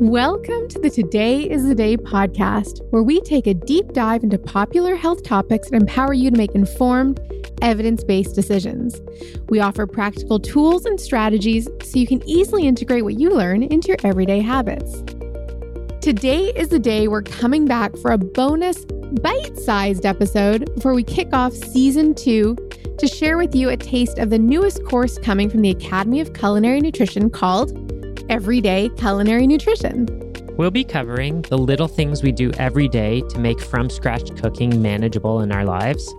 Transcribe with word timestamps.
Welcome 0.00 0.68
to 0.68 0.78
the 0.78 0.90
Today 0.90 1.48
is 1.48 1.64
the 1.64 1.74
Day 1.74 1.96
podcast, 1.96 2.86
where 2.90 3.02
we 3.02 3.18
take 3.22 3.46
a 3.46 3.54
deep 3.54 3.94
dive 3.94 4.22
into 4.22 4.36
popular 4.36 4.94
health 4.94 5.22
topics 5.22 5.70
and 5.70 5.80
empower 5.80 6.12
you 6.12 6.30
to 6.30 6.36
make 6.36 6.54
informed, 6.54 7.18
evidence 7.62 8.04
based 8.04 8.34
decisions. 8.34 9.00
We 9.48 9.60
offer 9.60 9.86
practical 9.86 10.38
tools 10.38 10.84
and 10.84 11.00
strategies 11.00 11.66
so 11.82 11.98
you 11.98 12.06
can 12.06 12.22
easily 12.28 12.66
integrate 12.66 13.04
what 13.04 13.18
you 13.18 13.30
learn 13.30 13.62
into 13.62 13.88
your 13.88 13.96
everyday 14.04 14.40
habits. 14.40 15.00
Today 16.02 16.52
is 16.54 16.68
the 16.68 16.78
day 16.78 17.08
we're 17.08 17.22
coming 17.22 17.64
back 17.64 17.96
for 17.96 18.10
a 18.10 18.18
bonus 18.18 18.84
bite 19.22 19.58
sized 19.58 20.04
episode 20.04 20.74
before 20.74 20.92
we 20.92 21.04
kick 21.04 21.32
off 21.32 21.54
season 21.54 22.14
two 22.14 22.54
to 22.98 23.08
share 23.08 23.38
with 23.38 23.54
you 23.54 23.70
a 23.70 23.78
taste 23.78 24.18
of 24.18 24.28
the 24.28 24.38
newest 24.38 24.84
course 24.84 25.18
coming 25.18 25.48
from 25.48 25.62
the 25.62 25.70
Academy 25.70 26.20
of 26.20 26.34
Culinary 26.34 26.82
Nutrition 26.82 27.30
called 27.30 27.85
Everyday 28.28 28.88
Culinary 28.96 29.46
Nutrition. 29.46 30.08
We'll 30.56 30.72
be 30.72 30.82
covering 30.82 31.42
the 31.42 31.56
little 31.56 31.86
things 31.86 32.24
we 32.24 32.32
do 32.32 32.50
every 32.52 32.88
day 32.88 33.20
to 33.20 33.38
make 33.38 33.60
from 33.60 33.88
scratch 33.88 34.34
cooking 34.36 34.82
manageable 34.82 35.40
in 35.42 35.52
our 35.52 35.64
lives, 35.64 36.12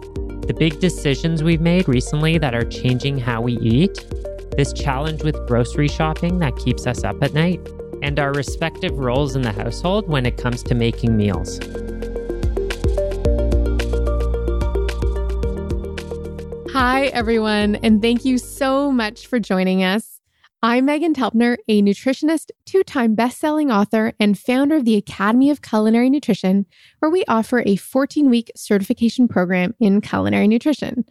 the 0.47 0.55
big 0.57 0.79
decisions 0.79 1.43
we've 1.43 1.59
made 1.59 1.89
recently 1.89 2.37
that 2.37 2.55
are 2.55 2.63
changing 2.63 3.17
how 3.17 3.41
we 3.41 3.57
eat, 3.57 4.05
this 4.55 4.71
challenge 4.71 5.23
with 5.23 5.35
grocery 5.47 5.89
shopping 5.89 6.39
that 6.39 6.55
keeps 6.55 6.87
us 6.87 7.03
up 7.03 7.21
at 7.21 7.33
night, 7.33 7.59
and 8.01 8.19
our 8.19 8.31
respective 8.31 8.97
roles 8.97 9.35
in 9.35 9.41
the 9.41 9.51
household 9.51 10.07
when 10.07 10.25
it 10.25 10.37
comes 10.37 10.63
to 10.63 10.75
making 10.75 11.17
meals. 11.17 11.59
Hi, 16.71 17.07
everyone, 17.07 17.75
and 17.77 18.01
thank 18.01 18.23
you 18.23 18.37
so 18.37 18.93
much 18.93 19.27
for 19.27 19.41
joining 19.41 19.83
us. 19.83 20.16
I'm 20.63 20.87
Meghan 20.87 21.13
Telpner, 21.13 21.57
a 21.67 21.83
nutritionist, 21.83 22.49
two 22.65 22.81
time 22.81 23.13
best 23.13 23.37
selling 23.37 23.69
author, 23.69 24.13
and 24.19 24.35
founder 24.37 24.77
of 24.77 24.85
the 24.85 24.95
Academy 24.95 25.51
of 25.51 25.61
Culinary 25.61 26.09
Nutrition, 26.09 26.65
where 26.97 27.11
we 27.11 27.23
offer 27.27 27.61
a 27.63 27.75
14 27.75 28.27
week 28.27 28.51
certification 28.55 29.27
program 29.27 29.75
in 29.79 30.01
culinary 30.01 30.47
nutrition. 30.47 31.05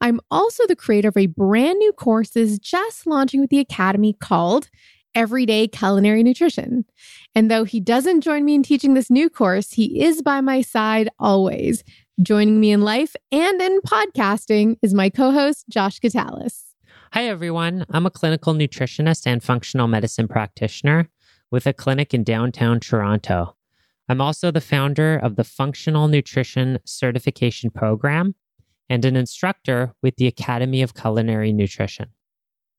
I'm 0.00 0.20
also 0.30 0.68
the 0.68 0.76
creator 0.76 1.08
of 1.08 1.16
a 1.16 1.26
brand 1.26 1.80
new 1.80 1.92
course 1.92 2.30
that 2.30 2.40
is 2.42 2.60
just 2.60 3.04
launching 3.04 3.40
with 3.40 3.50
the 3.50 3.58
Academy 3.58 4.12
called 4.12 4.70
Everyday 5.16 5.66
Culinary 5.66 6.22
Nutrition. 6.22 6.84
And 7.34 7.50
though 7.50 7.64
he 7.64 7.80
doesn't 7.80 8.20
join 8.20 8.44
me 8.44 8.54
in 8.54 8.62
teaching 8.62 8.94
this 8.94 9.10
new 9.10 9.28
course, 9.28 9.72
he 9.72 10.00
is 10.00 10.22
by 10.22 10.40
my 10.40 10.60
side 10.60 11.08
always. 11.18 11.82
Joining 12.22 12.60
me 12.60 12.70
in 12.70 12.82
life 12.82 13.16
and 13.32 13.60
in 13.60 13.80
podcasting 13.80 14.76
is 14.80 14.94
my 14.94 15.10
co 15.10 15.32
host, 15.32 15.64
Josh 15.68 15.98
Gitalis. 15.98 16.71
Hi, 17.14 17.26
everyone. 17.26 17.84
I'm 17.90 18.06
a 18.06 18.10
clinical 18.10 18.54
nutritionist 18.54 19.26
and 19.26 19.42
functional 19.42 19.86
medicine 19.86 20.28
practitioner 20.28 21.10
with 21.50 21.66
a 21.66 21.74
clinic 21.74 22.14
in 22.14 22.24
downtown 22.24 22.80
Toronto. 22.80 23.54
I'm 24.08 24.22
also 24.22 24.50
the 24.50 24.62
founder 24.62 25.16
of 25.16 25.36
the 25.36 25.44
Functional 25.44 26.08
Nutrition 26.08 26.78
Certification 26.86 27.68
Program 27.68 28.34
and 28.88 29.04
an 29.04 29.14
instructor 29.14 29.92
with 30.02 30.16
the 30.16 30.26
Academy 30.26 30.80
of 30.80 30.94
Culinary 30.94 31.52
Nutrition. 31.52 32.08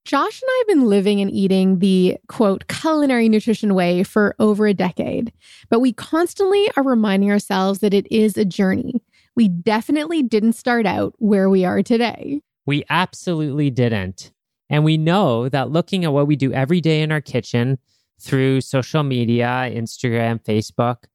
Josh 0.04 0.42
and 0.42 0.50
I 0.50 0.58
have 0.62 0.68
been 0.68 0.90
living 0.90 1.22
and 1.22 1.30
eating 1.30 1.78
the 1.78 2.18
quote 2.28 2.68
culinary 2.68 3.30
nutrition 3.30 3.76
way 3.76 4.02
for 4.02 4.36
over 4.40 4.66
a 4.66 4.74
decade, 4.74 5.32
but 5.70 5.80
we 5.80 5.94
constantly 5.94 6.72
are 6.76 6.84
reminding 6.84 7.30
ourselves 7.30 7.82
that 7.82 7.94
it 7.94 8.12
is 8.12 8.36
a 8.36 8.46
journey. 8.46 9.04
We 9.36 9.48
definitely 9.48 10.24
didn't 10.24 10.54
start 10.54 10.88
out 10.88 11.14
where 11.20 11.52
we 11.52 11.66
are 11.66 11.84
today. 11.84 12.42
We 12.66 12.84
absolutely 12.90 13.70
didn't. 13.70 14.32
And 14.70 14.84
we 14.84 14.98
know 14.98 15.50
that 15.50 15.70
looking 15.70 16.06
at 16.06 16.14
what 16.14 16.28
we 16.28 16.36
do 16.36 16.52
every 16.54 16.82
day 16.82 17.02
in 17.02 17.12
our 17.12 17.22
kitchen 17.22 17.78
through 18.20 18.62
social 18.62 19.04
media, 19.04 19.70
Instagram, 19.72 20.42
Facebook, 20.44 21.06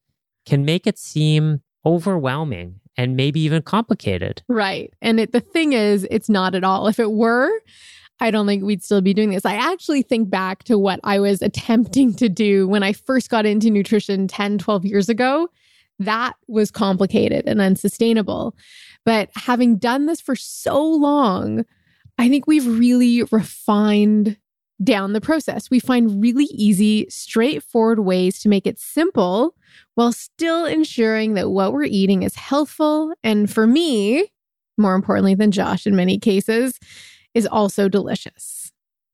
can 0.45 0.63
make 0.65 0.87
it 0.87 0.97
seem 0.97 1.61
overwhelming 1.85 2.79
and 2.97 3.15
maybe 3.15 3.39
even 3.39 3.61
complicated. 3.61 4.43
Right. 4.47 4.93
And 5.01 5.19
it, 5.19 5.31
the 5.31 5.39
thing 5.39 5.73
is, 5.73 6.07
it's 6.11 6.29
not 6.29 6.55
at 6.55 6.63
all. 6.63 6.87
If 6.87 6.99
it 6.99 7.11
were, 7.11 7.49
I 8.19 8.31
don't 8.31 8.45
think 8.45 8.63
we'd 8.63 8.83
still 8.83 9.01
be 9.01 9.13
doing 9.13 9.29
this. 9.29 9.45
I 9.45 9.53
actually 9.53 10.01
think 10.01 10.29
back 10.29 10.63
to 10.65 10.77
what 10.77 10.99
I 11.03 11.19
was 11.19 11.41
attempting 11.41 12.13
to 12.15 12.29
do 12.29 12.67
when 12.67 12.83
I 12.83 12.93
first 12.93 13.29
got 13.29 13.45
into 13.45 13.69
nutrition 13.69 14.27
10, 14.27 14.57
12 14.57 14.85
years 14.85 15.09
ago. 15.09 15.49
That 15.99 16.33
was 16.47 16.71
complicated 16.71 17.45
and 17.45 17.59
unsustainable. 17.59 18.55
But 19.09 19.31
having 19.33 19.77
done 19.77 20.05
this 20.05 20.21
for 20.21 20.35
so 20.35 20.79
long, 20.85 21.65
I 22.19 22.29
think 22.29 22.45
we've 22.45 22.67
really 22.67 23.23
refined 23.23 24.37
down 24.83 25.13
the 25.13 25.19
process. 25.19 25.71
We 25.71 25.79
find 25.79 26.21
really 26.21 26.45
easy, 26.51 27.07
straightforward 27.09 28.01
ways 28.01 28.39
to 28.41 28.49
make 28.49 28.67
it 28.67 28.77
simple 28.77 29.55
while 29.95 30.11
still 30.11 30.63
ensuring 30.65 31.33
that 31.33 31.49
what 31.49 31.73
we're 31.73 31.85
eating 31.85 32.21
is 32.21 32.35
healthful. 32.35 33.11
And 33.23 33.49
for 33.49 33.65
me, 33.65 34.31
more 34.77 34.93
importantly 34.93 35.33
than 35.33 35.49
Josh 35.49 35.87
in 35.87 35.95
many 35.95 36.19
cases, 36.19 36.79
is 37.33 37.47
also 37.47 37.89
delicious. 37.89 38.71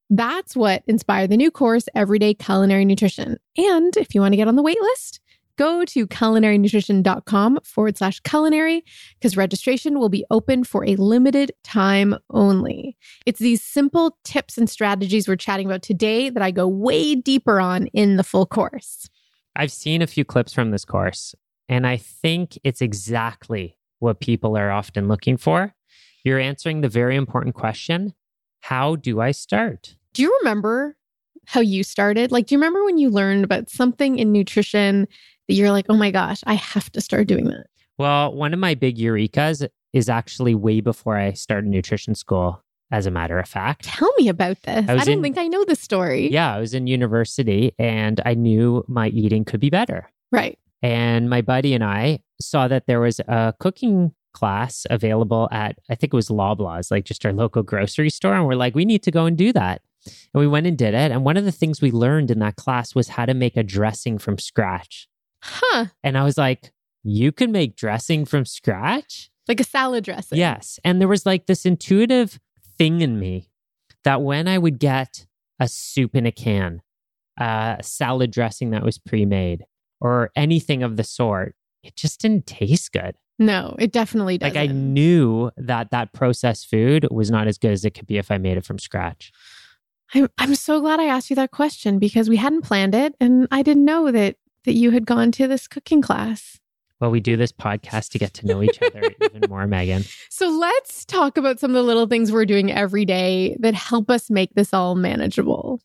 That's 0.09 0.57
what 0.57 0.83
inspired 0.87 1.29
the 1.29 1.37
new 1.37 1.51
course, 1.51 1.85
Everyday 1.95 2.33
Culinary 2.33 2.83
Nutrition. 2.83 3.37
And 3.55 3.95
if 3.95 4.13
you 4.13 4.19
want 4.19 4.33
to 4.33 4.37
get 4.37 4.49
on 4.49 4.57
the 4.57 4.61
wait 4.61 4.81
list, 4.81 5.21
go 5.57 5.85
to 5.85 6.07
culinarynutrition.com 6.07 7.59
forward 7.63 7.97
slash 7.97 8.19
culinary 8.21 8.83
because 9.19 9.37
registration 9.37 9.99
will 9.99 10.09
be 10.09 10.25
open 10.31 10.63
for 10.63 10.85
a 10.85 10.95
limited 10.95 11.51
time 11.63 12.15
only. 12.29 12.97
It's 13.25 13.39
these 13.39 13.63
simple 13.63 14.17
tips 14.23 14.57
and 14.57 14.69
strategies 14.69 15.27
we're 15.27 15.35
chatting 15.35 15.67
about 15.67 15.81
today 15.81 16.29
that 16.29 16.43
I 16.43 16.51
go 16.51 16.67
way 16.67 17.15
deeper 17.15 17.59
on 17.59 17.87
in 17.87 18.17
the 18.17 18.23
full 18.23 18.45
course. 18.45 19.09
I've 19.55 19.71
seen 19.71 20.01
a 20.01 20.07
few 20.07 20.25
clips 20.25 20.53
from 20.53 20.71
this 20.71 20.85
course, 20.85 21.33
and 21.69 21.87
I 21.87 21.97
think 21.97 22.57
it's 22.63 22.81
exactly 22.81 23.77
what 23.99 24.19
people 24.19 24.57
are 24.57 24.71
often 24.71 25.07
looking 25.07 25.37
for. 25.37 25.73
You're 26.23 26.39
answering 26.39 26.81
the 26.81 26.89
very 26.89 27.15
important 27.15 27.55
question 27.55 28.13
How 28.61 28.95
do 28.95 29.21
I 29.21 29.31
start? 29.31 29.95
Do 30.13 30.23
you 30.23 30.37
remember 30.41 30.97
how 31.45 31.59
you 31.59 31.83
started? 31.83 32.31
Like, 32.31 32.47
do 32.47 32.55
you 32.55 32.59
remember 32.59 32.83
when 32.83 32.97
you 32.97 33.09
learned 33.09 33.43
about 33.43 33.69
something 33.69 34.17
in 34.17 34.31
nutrition 34.31 35.07
that 35.47 35.53
you're 35.53 35.71
like, 35.71 35.85
oh 35.89 35.97
my 35.97 36.11
gosh, 36.11 36.41
I 36.45 36.55
have 36.55 36.91
to 36.93 37.01
start 37.01 37.27
doing 37.27 37.45
that? 37.45 37.67
Well, 37.97 38.33
one 38.33 38.53
of 38.53 38.59
my 38.59 38.75
big 38.75 38.97
eurekas 38.97 39.67
is 39.93 40.09
actually 40.09 40.55
way 40.55 40.81
before 40.81 41.17
I 41.17 41.33
started 41.33 41.69
nutrition 41.69 42.15
school, 42.15 42.61
as 42.91 43.05
a 43.05 43.11
matter 43.11 43.39
of 43.39 43.47
fact. 43.47 43.85
Tell 43.85 44.11
me 44.17 44.27
about 44.27 44.61
this. 44.63 44.89
I, 44.89 44.93
I 44.93 45.05
don't 45.05 45.15
in, 45.15 45.21
think 45.21 45.37
I 45.37 45.47
know 45.47 45.63
the 45.63 45.75
story. 45.75 46.29
Yeah, 46.31 46.53
I 46.53 46.59
was 46.59 46.73
in 46.73 46.87
university 46.87 47.73
and 47.79 48.19
I 48.25 48.33
knew 48.33 48.83
my 48.87 49.07
eating 49.07 49.45
could 49.45 49.59
be 49.59 49.69
better. 49.69 50.11
Right. 50.31 50.59
And 50.81 51.29
my 51.29 51.41
buddy 51.41 51.73
and 51.73 51.83
I 51.83 52.19
saw 52.41 52.67
that 52.67 52.85
there 52.85 52.99
was 52.99 53.19
a 53.21 53.53
cooking 53.59 54.13
class 54.33 54.85
available 54.89 55.47
at, 55.51 55.77
I 55.89 55.95
think 55.95 56.13
it 56.13 56.17
was 56.17 56.27
Loblaws, 56.27 56.91
like 56.91 57.05
just 57.05 57.25
our 57.25 57.31
local 57.31 57.63
grocery 57.63 58.09
store. 58.09 58.35
And 58.35 58.45
we're 58.45 58.55
like, 58.55 58.75
we 58.75 58.83
need 58.83 59.01
to 59.03 59.11
go 59.11 59.25
and 59.25 59.37
do 59.37 59.53
that. 59.53 59.81
And 60.05 60.41
we 60.41 60.47
went 60.47 60.67
and 60.67 60.77
did 60.77 60.93
it. 60.93 61.11
And 61.11 61.23
one 61.23 61.37
of 61.37 61.45
the 61.45 61.51
things 61.53 61.81
we 61.81 61.91
learned 61.91 62.29
in 62.29 62.39
that 62.39 62.57
class 62.57 62.93
was 62.93 63.07
how 63.07 63.25
to 63.25 63.33
make 63.33 63.55
a 63.55 63.63
dressing 63.63 64.17
from 64.17 64.37
scratch. 64.37 65.07
Huh. 65.45 65.85
And 66.03 66.17
I 66.17 66.23
was 66.23 66.37
like, 66.37 66.71
you 67.03 67.31
can 67.31 67.51
make 67.51 67.75
dressing 67.75 68.25
from 68.25 68.45
scratch? 68.45 69.29
Like 69.47 69.59
a 69.59 69.63
salad 69.63 70.03
dressing. 70.03 70.39
Yes. 70.39 70.79
And 70.83 70.99
there 70.99 71.07
was 71.07 71.25
like 71.25 71.45
this 71.45 71.65
intuitive 71.65 72.39
thing 72.77 73.01
in 73.01 73.19
me 73.19 73.49
that 74.03 74.21
when 74.21 74.47
I 74.47 74.57
would 74.57 74.79
get 74.79 75.27
a 75.59 75.67
soup 75.67 76.15
in 76.15 76.25
a 76.25 76.31
can, 76.31 76.81
a 77.39 77.77
salad 77.81 78.31
dressing 78.31 78.71
that 78.71 78.83
was 78.83 78.97
pre 78.97 79.25
made, 79.25 79.65
or 80.01 80.31
anything 80.35 80.81
of 80.81 80.97
the 80.97 81.03
sort, 81.03 81.55
it 81.83 81.95
just 81.95 82.21
didn't 82.21 82.47
taste 82.47 82.91
good. 82.91 83.15
No, 83.37 83.75
it 83.77 83.91
definitely 83.91 84.37
doesn't. 84.37 84.55
Like 84.55 84.69
I 84.69 84.71
knew 84.71 85.51
that 85.57 85.91
that 85.91 86.13
processed 86.13 86.69
food 86.69 87.07
was 87.11 87.29
not 87.29 87.47
as 87.47 87.57
good 87.57 87.71
as 87.71 87.85
it 87.85 87.91
could 87.91 88.07
be 88.07 88.17
if 88.17 88.31
I 88.31 88.37
made 88.37 88.57
it 88.57 88.65
from 88.65 88.79
scratch. 88.79 89.31
I'm, 90.13 90.29
I'm 90.37 90.55
so 90.55 90.79
glad 90.79 90.99
I 90.99 91.05
asked 91.05 91.29
you 91.29 91.35
that 91.35 91.51
question 91.51 91.99
because 91.99 92.29
we 92.29 92.37
hadn't 92.37 92.61
planned 92.61 92.95
it 92.95 93.15
and 93.19 93.47
I 93.51 93.61
didn't 93.61 93.85
know 93.85 94.11
that 94.11 94.37
that 94.65 94.73
you 94.73 94.91
had 94.91 95.05
gone 95.05 95.31
to 95.33 95.47
this 95.47 95.67
cooking 95.67 96.01
class. 96.01 96.59
Well, 96.99 97.11
we 97.11 97.19
do 97.19 97.35
this 97.35 97.51
podcast 97.51 98.11
to 98.11 98.19
get 98.19 98.33
to 98.35 98.47
know 98.47 98.63
each 98.63 98.81
other 98.81 99.01
even 99.21 99.49
more, 99.49 99.65
Meghan. 99.65 100.09
So 100.29 100.47
let's 100.49 101.03
talk 101.05 101.37
about 101.37 101.59
some 101.59 101.71
of 101.71 101.75
the 101.75 101.83
little 101.83 102.07
things 102.07 102.31
we're 102.31 102.45
doing 102.45 102.71
every 102.71 103.05
day 103.05 103.57
that 103.59 103.73
help 103.73 104.09
us 104.09 104.29
make 104.29 104.53
this 104.55 104.73
all 104.73 104.95
manageable. 104.95 105.81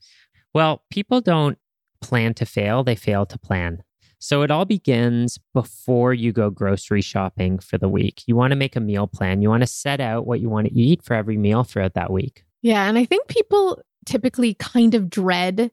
Well, 0.55 0.83
people 0.91 1.21
don't 1.21 1.59
plan 2.01 2.35
to 2.35 2.47
fail, 2.47 2.85
they 2.85 2.95
fail 2.95 3.27
to 3.27 3.39
plan. 3.39 3.83
So 4.23 4.43
it 4.43 4.51
all 4.51 4.67
begins 4.67 5.39
before 5.55 6.13
you 6.13 6.31
go 6.31 6.51
grocery 6.51 7.01
shopping 7.01 7.59
for 7.59 7.79
the 7.79 7.89
week. 7.89 8.23
You 8.27 8.37
want 8.37 8.51
to 8.51 8.57
make 8.57 8.77
a 8.77 8.81
meal 8.81 9.07
plan. 9.07 9.41
You 9.41 9.49
want 9.49 9.63
to 9.63 9.67
set 9.67 9.99
out 9.99 10.27
what 10.27 10.41
you 10.41 10.51
want 10.51 10.69
to 10.69 10.75
eat 10.75 11.03
for 11.03 11.15
every 11.15 11.39
meal 11.39 11.65
throughout 11.65 11.95
that 11.95 12.13
week. 12.13 12.45
Yeah. 12.61 12.87
And 12.87 12.99
I 12.99 13.07
think 13.07 13.29
people 13.29 13.81
typically 14.05 14.55
kind 14.55 14.95
of 14.95 15.09
dread 15.09 15.71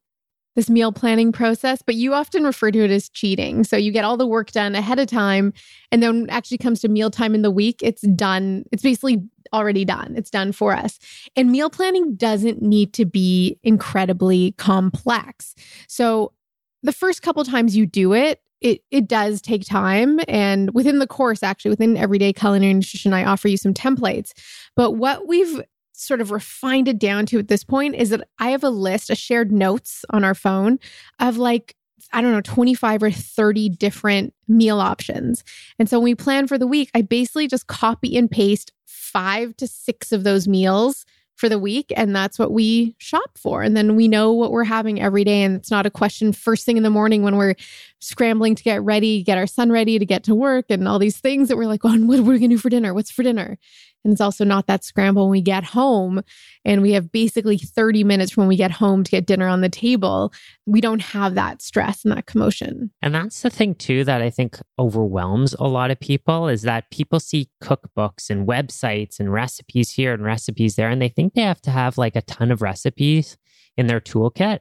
this 0.57 0.71
meal 0.71 0.91
planning 0.91 1.31
process, 1.31 1.83
but 1.83 1.93
you 1.93 2.15
often 2.15 2.43
refer 2.43 2.71
to 2.71 2.83
it 2.83 2.89
as 2.89 3.09
cheating. 3.09 3.63
So 3.63 3.77
you 3.77 3.91
get 3.91 4.03
all 4.03 4.17
the 4.17 4.25
work 4.25 4.51
done 4.51 4.73
ahead 4.73 4.97
of 4.97 5.05
time, 5.05 5.53
and 5.91 6.01
then 6.01 6.25
actually 6.31 6.57
comes 6.57 6.81
to 6.81 6.89
meal 6.89 7.11
time 7.11 7.35
in 7.35 7.43
the 7.43 7.51
week, 7.51 7.79
it's 7.83 8.01
done. 8.01 8.65
It's 8.71 8.81
basically 8.81 9.21
already 9.53 9.85
done. 9.85 10.15
It's 10.17 10.31
done 10.31 10.51
for 10.51 10.73
us. 10.73 10.97
And 11.35 11.51
meal 11.51 11.69
planning 11.69 12.15
doesn't 12.15 12.59
need 12.59 12.91
to 12.93 13.05
be 13.05 13.59
incredibly 13.63 14.53
complex. 14.53 15.53
So 15.87 16.33
the 16.81 16.91
first 16.91 17.21
couple 17.21 17.43
times 17.43 17.77
you 17.77 17.85
do 17.85 18.13
it, 18.13 18.41
it 18.59 18.81
it 18.89 19.07
does 19.07 19.43
take 19.43 19.63
time 19.63 20.19
and 20.27 20.73
within 20.73 20.97
the 20.97 21.05
course 21.05 21.43
actually 21.43 21.69
within 21.69 21.95
everyday 21.95 22.33
culinary 22.33 22.73
nutrition 22.73 23.13
I 23.13 23.23
offer 23.23 23.47
you 23.47 23.57
some 23.57 23.75
templates. 23.75 24.31
But 24.75 24.93
what 24.93 25.27
we've 25.27 25.61
sort 25.97 26.21
of 26.21 26.31
refined 26.31 26.87
it 26.87 26.99
down 26.99 27.25
to 27.27 27.39
at 27.39 27.47
this 27.47 27.63
point 27.63 27.95
is 27.95 28.09
that 28.11 28.27
I 28.39 28.49
have 28.49 28.63
a 28.63 28.69
list, 28.69 29.09
a 29.09 29.15
shared 29.15 29.51
notes 29.51 30.05
on 30.09 30.23
our 30.23 30.35
phone 30.35 30.79
of 31.19 31.37
like 31.37 31.75
I 32.13 32.21
don't 32.21 32.31
know, 32.31 32.41
25 32.41 33.03
or 33.03 33.11
30 33.11 33.69
different 33.69 34.33
meal 34.47 34.79
options. 34.79 35.43
And 35.77 35.89
so 35.89 35.99
when 35.99 36.05
we 36.05 36.15
plan 36.15 36.47
for 36.47 36.57
the 36.57 36.67
week, 36.67 36.89
I 36.95 37.01
basically 37.01 37.47
just 37.47 37.67
copy 37.67 38.17
and 38.17 38.31
paste 38.31 38.71
five 38.85 39.57
to 39.57 39.67
six 39.67 40.13
of 40.13 40.23
those 40.23 40.47
meals 40.47 41.05
for 41.37 41.49
the 41.49 41.59
week. 41.59 41.93
And 41.95 42.15
that's 42.15 42.39
what 42.39 42.51
we 42.51 42.95
shop 42.97 43.37
for. 43.37 43.61
And 43.61 43.77
then 43.77 43.95
we 43.95 44.07
know 44.07 44.33
what 44.33 44.51
we're 44.51 44.63
having 44.63 44.99
every 44.99 45.23
day. 45.23 45.43
And 45.43 45.55
it's 45.55 45.69
not 45.69 45.85
a 45.85 45.91
question 45.91 46.33
first 46.33 46.65
thing 46.65 46.77
in 46.77 46.83
the 46.83 46.89
morning 46.89 47.21
when 47.23 47.37
we're 47.37 47.55
scrambling 47.99 48.55
to 48.55 48.63
get 48.63 48.81
ready, 48.83 49.21
get 49.21 49.37
our 49.37 49.47
son 49.47 49.71
ready 49.71 49.99
to 49.99 50.05
get 50.05 50.23
to 50.23 50.35
work 50.35 50.65
and 50.69 50.87
all 50.87 50.97
these 50.97 51.17
things 51.17 51.47
that 51.47 51.57
we're 51.57 51.67
like, 51.67 51.81
oh, 51.83 51.95
what 51.97 52.19
are 52.19 52.23
we 52.23 52.39
going 52.39 52.49
to 52.49 52.55
do 52.55 52.57
for 52.57 52.69
dinner? 52.69 52.93
What's 52.93 53.11
for 53.11 53.23
dinner? 53.23 53.57
And 54.07 54.13
it's 54.13 54.21
also 54.21 54.45
not 54.45 54.67
that 54.67 54.85
scramble 54.85 55.23
when 55.23 55.31
we 55.31 55.41
get 55.41 55.65
home 55.65 56.21
and 56.63 56.81
we 56.81 56.93
have 56.93 57.11
basically 57.11 57.57
30 57.57 58.05
minutes 58.05 58.37
when 58.37 58.47
we 58.47 58.55
get 58.55 58.71
home 58.71 59.03
to 59.03 59.11
get 59.11 59.25
dinner 59.25 59.49
on 59.49 59.59
the 59.59 59.67
table. 59.67 60.31
We 60.65 60.79
don't 60.79 61.01
have 61.01 61.35
that 61.35 61.61
stress 61.61 62.05
and 62.05 62.13
that 62.15 62.25
commotion. 62.25 62.89
And 63.01 63.13
that's 63.13 63.41
the 63.41 63.49
thing, 63.49 63.75
too, 63.75 64.05
that 64.05 64.21
I 64.21 64.29
think 64.29 64.59
overwhelms 64.79 65.55
a 65.59 65.65
lot 65.65 65.91
of 65.91 65.99
people 65.99 66.47
is 66.47 66.61
that 66.61 66.89
people 66.89 67.19
see 67.19 67.49
cookbooks 67.61 68.29
and 68.29 68.47
websites 68.47 69.19
and 69.19 69.33
recipes 69.33 69.91
here 69.91 70.13
and 70.13 70.23
recipes 70.23 70.77
there, 70.77 70.89
and 70.89 71.01
they 71.01 71.09
think 71.09 71.33
they 71.33 71.41
have 71.41 71.61
to 71.63 71.71
have 71.71 71.97
like 71.97 72.15
a 72.15 72.21
ton 72.21 72.49
of 72.49 72.61
recipes 72.61 73.37
in 73.75 73.87
their 73.87 73.99
toolkit, 73.99 74.59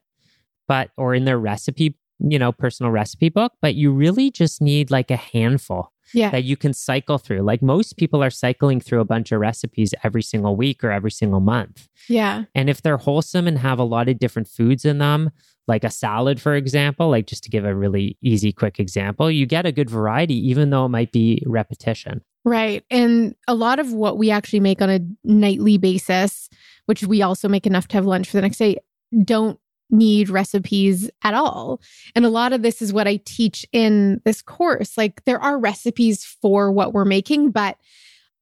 but 0.66 0.90
or 0.96 1.14
in 1.14 1.24
their 1.24 1.38
recipe, 1.38 1.94
you 2.18 2.40
know, 2.40 2.50
personal 2.50 2.90
recipe 2.90 3.28
book, 3.28 3.52
but 3.62 3.76
you 3.76 3.92
really 3.92 4.32
just 4.32 4.60
need 4.60 4.90
like 4.90 5.12
a 5.12 5.16
handful 5.16 5.92
yeah. 6.16 6.30
that 6.30 6.44
you 6.44 6.56
can 6.56 6.72
cycle 6.72 7.18
through. 7.18 7.42
Like 7.42 7.62
most 7.62 7.96
people 7.96 8.22
are 8.22 8.30
cycling 8.30 8.80
through 8.80 9.00
a 9.00 9.04
bunch 9.04 9.32
of 9.32 9.40
recipes 9.40 9.92
every 10.02 10.22
single 10.22 10.56
week 10.56 10.82
or 10.82 10.90
every 10.90 11.10
single 11.10 11.40
month. 11.40 11.88
Yeah. 12.08 12.44
And 12.54 12.70
if 12.70 12.80
they're 12.80 12.96
wholesome 12.96 13.46
and 13.46 13.58
have 13.58 13.78
a 13.78 13.84
lot 13.84 14.08
of 14.08 14.18
different 14.18 14.48
foods 14.48 14.84
in 14.84 14.98
them, 14.98 15.30
like 15.68 15.84
a 15.84 15.90
salad, 15.90 16.40
for 16.40 16.54
example, 16.54 17.10
like 17.10 17.26
just 17.26 17.44
to 17.44 17.50
give 17.50 17.64
a 17.64 17.74
really 17.74 18.16
easy, 18.22 18.52
quick 18.52 18.80
example, 18.80 19.30
you 19.30 19.44
get 19.44 19.66
a 19.66 19.72
good 19.72 19.90
variety, 19.90 20.34
even 20.48 20.70
though 20.70 20.86
it 20.86 20.90
might 20.90 21.12
be 21.12 21.42
repetition. 21.44 22.22
Right. 22.44 22.84
And 22.90 23.34
a 23.46 23.54
lot 23.54 23.78
of 23.78 23.92
what 23.92 24.16
we 24.16 24.30
actually 24.30 24.60
make 24.60 24.80
on 24.80 24.88
a 24.88 25.00
nightly 25.24 25.76
basis, 25.76 26.48
which 26.86 27.04
we 27.04 27.20
also 27.20 27.48
make 27.48 27.66
enough 27.66 27.88
to 27.88 27.96
have 27.96 28.06
lunch 28.06 28.30
for 28.30 28.36
the 28.36 28.42
next 28.42 28.58
day, 28.58 28.78
don't 29.24 29.58
need 29.90 30.28
recipes 30.28 31.10
at 31.22 31.34
all. 31.34 31.80
And 32.14 32.24
a 32.24 32.30
lot 32.30 32.52
of 32.52 32.62
this 32.62 32.82
is 32.82 32.92
what 32.92 33.08
I 33.08 33.20
teach 33.24 33.64
in 33.72 34.20
this 34.24 34.42
course. 34.42 34.96
Like 34.96 35.24
there 35.24 35.40
are 35.40 35.58
recipes 35.58 36.24
for 36.24 36.70
what 36.72 36.92
we're 36.92 37.04
making, 37.04 37.50
but 37.50 37.76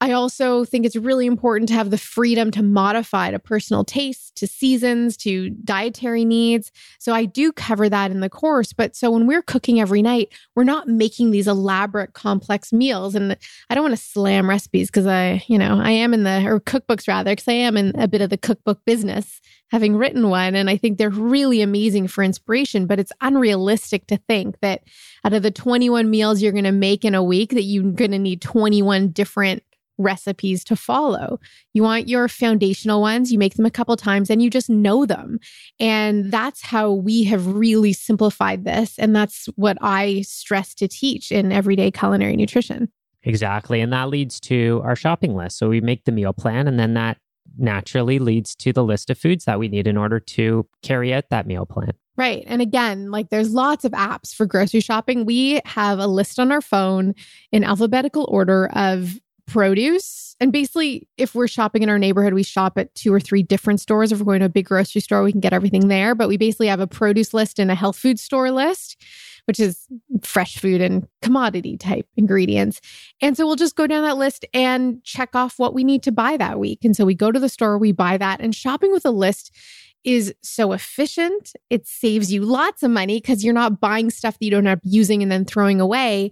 I 0.00 0.12
also 0.12 0.64
think 0.64 0.84
it's 0.84 0.96
really 0.96 1.26
important 1.26 1.68
to 1.68 1.74
have 1.74 1.90
the 1.90 1.98
freedom 1.98 2.50
to 2.50 2.62
modify 2.62 3.30
to 3.30 3.38
personal 3.38 3.84
tastes, 3.84 4.32
to 4.32 4.46
seasons, 4.46 5.16
to 5.18 5.50
dietary 5.50 6.24
needs. 6.24 6.72
So 6.98 7.14
I 7.14 7.24
do 7.24 7.52
cover 7.52 7.88
that 7.88 8.10
in 8.10 8.20
the 8.20 8.28
course. 8.28 8.72
But 8.72 8.96
so 8.96 9.10
when 9.10 9.26
we're 9.26 9.42
cooking 9.42 9.80
every 9.80 10.02
night, 10.02 10.32
we're 10.56 10.64
not 10.64 10.88
making 10.88 11.30
these 11.30 11.48
elaborate, 11.48 12.12
complex 12.12 12.72
meals. 12.72 13.14
And 13.14 13.36
I 13.70 13.74
don't 13.74 13.84
want 13.84 13.96
to 13.96 14.02
slam 14.02 14.50
recipes 14.50 14.90
because 14.90 15.06
I, 15.06 15.42
you 15.46 15.58
know, 15.58 15.80
I 15.80 15.92
am 15.92 16.12
in 16.12 16.24
the, 16.24 16.44
or 16.46 16.60
cookbooks 16.60 17.08
rather, 17.08 17.30
because 17.30 17.48
I 17.48 17.52
am 17.52 17.76
in 17.76 17.98
a 17.98 18.08
bit 18.08 18.20
of 18.20 18.30
the 18.30 18.36
cookbook 18.36 18.84
business 18.84 19.40
having 19.70 19.96
written 19.96 20.28
one. 20.28 20.54
And 20.54 20.68
I 20.68 20.76
think 20.76 20.98
they're 20.98 21.10
really 21.10 21.62
amazing 21.62 22.08
for 22.08 22.22
inspiration, 22.22 22.86
but 22.86 23.00
it's 23.00 23.12
unrealistic 23.20 24.06
to 24.08 24.18
think 24.28 24.60
that 24.60 24.82
out 25.24 25.32
of 25.32 25.42
the 25.42 25.50
21 25.50 26.10
meals 26.10 26.42
you're 26.42 26.52
going 26.52 26.64
to 26.64 26.72
make 26.72 27.04
in 27.04 27.14
a 27.14 27.22
week, 27.22 27.50
that 27.50 27.62
you're 27.62 27.90
going 27.92 28.10
to 28.10 28.18
need 28.18 28.42
21 28.42 29.08
different 29.08 29.62
recipes 29.98 30.64
to 30.64 30.76
follow. 30.76 31.38
You 31.72 31.82
want 31.82 32.08
your 32.08 32.28
foundational 32.28 33.00
ones, 33.00 33.32
you 33.32 33.38
make 33.38 33.54
them 33.54 33.66
a 33.66 33.70
couple 33.70 33.96
times 33.96 34.30
and 34.30 34.42
you 34.42 34.50
just 34.50 34.70
know 34.70 35.06
them. 35.06 35.38
And 35.78 36.30
that's 36.30 36.62
how 36.62 36.92
we 36.92 37.24
have 37.24 37.46
really 37.46 37.92
simplified 37.92 38.64
this. 38.64 38.98
And 38.98 39.14
that's 39.14 39.46
what 39.56 39.78
I 39.80 40.22
stress 40.22 40.74
to 40.74 40.88
teach 40.88 41.30
in 41.30 41.52
everyday 41.52 41.90
culinary 41.90 42.36
nutrition. 42.36 42.90
Exactly. 43.22 43.80
And 43.80 43.92
that 43.92 44.08
leads 44.08 44.38
to 44.40 44.82
our 44.84 44.96
shopping 44.96 45.34
list. 45.34 45.58
So 45.58 45.68
we 45.68 45.80
make 45.80 46.04
the 46.04 46.12
meal 46.12 46.32
plan 46.32 46.68
and 46.68 46.78
then 46.78 46.94
that 46.94 47.18
naturally 47.58 48.18
leads 48.18 48.54
to 48.56 48.72
the 48.72 48.84
list 48.84 49.10
of 49.10 49.18
foods 49.18 49.44
that 49.44 49.58
we 49.58 49.68
need 49.68 49.86
in 49.86 49.96
order 49.96 50.18
to 50.18 50.66
carry 50.82 51.12
out 51.12 51.24
that 51.30 51.46
meal 51.46 51.66
plan. 51.66 51.92
Right. 52.16 52.44
And 52.46 52.62
again, 52.62 53.10
like 53.10 53.30
there's 53.30 53.52
lots 53.52 53.84
of 53.84 53.92
apps 53.92 54.32
for 54.32 54.46
grocery 54.46 54.80
shopping. 54.80 55.24
We 55.24 55.60
have 55.64 55.98
a 55.98 56.06
list 56.06 56.38
on 56.38 56.52
our 56.52 56.60
phone 56.60 57.14
in 57.50 57.64
alphabetical 57.64 58.26
order 58.28 58.68
of 58.74 59.18
produce. 59.46 60.36
And 60.40 60.52
basically, 60.52 61.08
if 61.16 61.34
we're 61.34 61.48
shopping 61.48 61.82
in 61.82 61.88
our 61.88 61.98
neighborhood, 61.98 62.34
we 62.34 62.42
shop 62.42 62.78
at 62.78 62.94
two 62.94 63.12
or 63.12 63.20
three 63.20 63.42
different 63.42 63.80
stores. 63.80 64.12
If 64.12 64.18
we're 64.18 64.24
going 64.24 64.40
to 64.40 64.46
a 64.46 64.50
big 64.50 64.66
grocery 64.66 65.00
store, 65.00 65.22
we 65.22 65.32
can 65.32 65.40
get 65.40 65.52
everything 65.52 65.88
there. 65.88 66.14
But 66.14 66.28
we 66.28 66.36
basically 66.36 66.68
have 66.68 66.80
a 66.80 66.86
produce 66.86 67.34
list 67.34 67.58
and 67.58 67.70
a 67.70 67.74
health 67.74 67.96
food 67.96 68.18
store 68.18 68.50
list, 68.50 69.00
which 69.46 69.60
is 69.60 69.86
fresh 70.22 70.56
food 70.58 70.80
and 70.80 71.06
commodity 71.22 71.76
type 71.76 72.06
ingredients. 72.16 72.80
And 73.20 73.36
so 73.36 73.46
we'll 73.46 73.56
just 73.56 73.76
go 73.76 73.86
down 73.86 74.02
that 74.02 74.16
list 74.16 74.44
and 74.52 75.02
check 75.04 75.36
off 75.36 75.58
what 75.58 75.74
we 75.74 75.84
need 75.84 76.02
to 76.04 76.12
buy 76.12 76.36
that 76.36 76.58
week. 76.58 76.84
And 76.84 76.96
so 76.96 77.04
we 77.04 77.14
go 77.14 77.30
to 77.30 77.38
the 77.38 77.48
store, 77.48 77.78
we 77.78 77.92
buy 77.92 78.16
that. 78.18 78.40
And 78.40 78.54
shopping 78.54 78.92
with 78.92 79.04
a 79.04 79.10
list 79.10 79.54
is 80.04 80.34
so 80.42 80.72
efficient. 80.72 81.52
It 81.70 81.86
saves 81.86 82.32
you 82.32 82.42
lots 82.42 82.82
of 82.82 82.90
money 82.90 83.20
because 83.20 83.42
you're 83.42 83.54
not 83.54 83.80
buying 83.80 84.10
stuff 84.10 84.38
that 84.38 84.44
you 84.44 84.50
don't 84.50 84.66
end 84.66 84.78
up 84.78 84.80
using 84.84 85.22
and 85.22 85.32
then 85.32 85.44
throwing 85.44 85.80
away. 85.80 86.30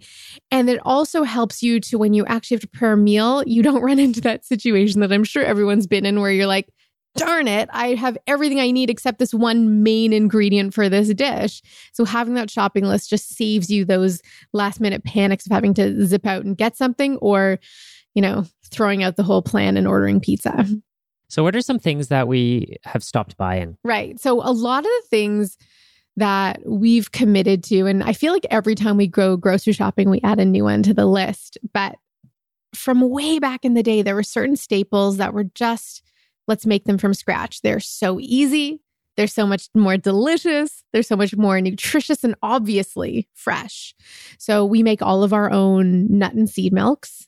And 0.51 0.69
it 0.69 0.81
also 0.85 1.23
helps 1.23 1.63
you 1.63 1.81
to, 1.81 1.99
when 1.99 2.13
you 2.15 2.27
actually 2.27 2.57
have 2.57 2.63
to 2.63 2.69
prepare 2.69 2.93
a 2.93 2.97
meal, 2.97 3.43
you 3.47 3.63
don't 3.63 3.83
run 3.83 3.99
into 3.99 4.21
that 4.23 4.45
situation 4.45 5.01
that 5.01 5.13
I'm 5.13 5.25
sure 5.25 5.43
everyone's 5.43 5.87
been 5.87 6.05
in 6.05 6.21
where 6.21 6.31
you're 6.31 6.47
like, 6.47 6.69
darn 7.15 7.47
it, 7.47 7.69
I 7.73 7.95
have 7.95 8.17
everything 8.27 8.59
I 8.59 8.71
need 8.71 8.89
except 8.89 9.19
this 9.19 9.35
one 9.35 9.83
main 9.83 10.13
ingredient 10.13 10.73
for 10.73 10.89
this 10.89 11.13
dish. 11.13 11.61
So 11.93 12.05
having 12.05 12.35
that 12.35 12.51
shopping 12.51 12.85
list 12.85 13.11
just 13.11 13.37
saves 13.37 13.71
you 13.71 13.85
those 13.85 14.23
last 14.53 14.81
minute 14.81 15.05
panics 15.05 15.45
of 15.47 15.53
having 15.53 15.75
to 15.75 16.07
zip 16.07 16.27
out 16.27 16.45
and 16.45 16.57
get 16.57 16.77
something 16.77 17.17
or, 17.19 17.59
you 18.15 18.23
know, 18.23 18.47
throwing 18.71 19.03
out 19.03 19.17
the 19.17 19.23
whole 19.23 19.43
plan 19.43 19.77
and 19.77 19.87
ordering 19.87 20.21
pizza. 20.21 20.67
So, 21.33 21.43
what 21.43 21.57
are 21.57 21.63
some 21.63 21.79
things 21.79 22.09
that 22.09 22.29
we 22.29 22.77
have 22.85 23.03
stopped 23.03 23.39
buying? 23.39 23.79
Right. 23.83 24.21
So, 24.21 24.43
a 24.43 24.53
lot 24.53 24.81
of 24.81 24.85
the 24.85 25.07
things 25.09 25.57
that 26.19 26.61
we've 26.67 27.11
committed 27.11 27.65
to, 27.65 27.87
and 27.87 28.05
I 28.05 28.13
feel 28.13 28.35
like 28.35 28.45
every 28.51 28.75
time 28.75 28.99
we 28.99 29.07
go 29.07 29.39
grocery 29.39 29.73
shopping, 29.73 30.11
we 30.11 30.21
add 30.23 30.41
a 30.41 30.45
new 30.45 30.65
one 30.65 30.83
to 30.83 30.93
the 30.93 31.07
list. 31.07 31.57
But 31.73 31.97
from 32.75 33.01
way 33.09 33.39
back 33.39 33.65
in 33.65 33.73
the 33.73 33.83
day, 33.83 34.03
there 34.03 34.15
were 34.15 34.23
certain 34.23 34.57
staples 34.57 35.17
that 35.17 35.33
were 35.33 35.45
just, 35.55 36.03
let's 36.49 36.67
make 36.67 36.85
them 36.85 36.99
from 36.99 37.15
scratch. 37.15 37.63
They're 37.63 37.81
so 37.81 38.21
easy. 38.21 38.83
They're 39.17 39.27
so 39.27 39.47
much 39.47 39.71
more 39.75 39.97
delicious. 39.97 40.85
They're 40.93 41.03
so 41.03 41.17
much 41.17 41.35
more 41.35 41.59
nutritious 41.63 42.25
and 42.25 42.35
obviously 42.43 43.27
fresh. 43.33 43.95
So 44.37 44.67
we 44.67 44.83
make 44.83 45.01
all 45.01 45.23
of 45.23 45.33
our 45.33 45.51
own 45.51 46.19
nut 46.19 46.35
and 46.35 46.51
seed 46.51 46.75
milks 46.75 47.27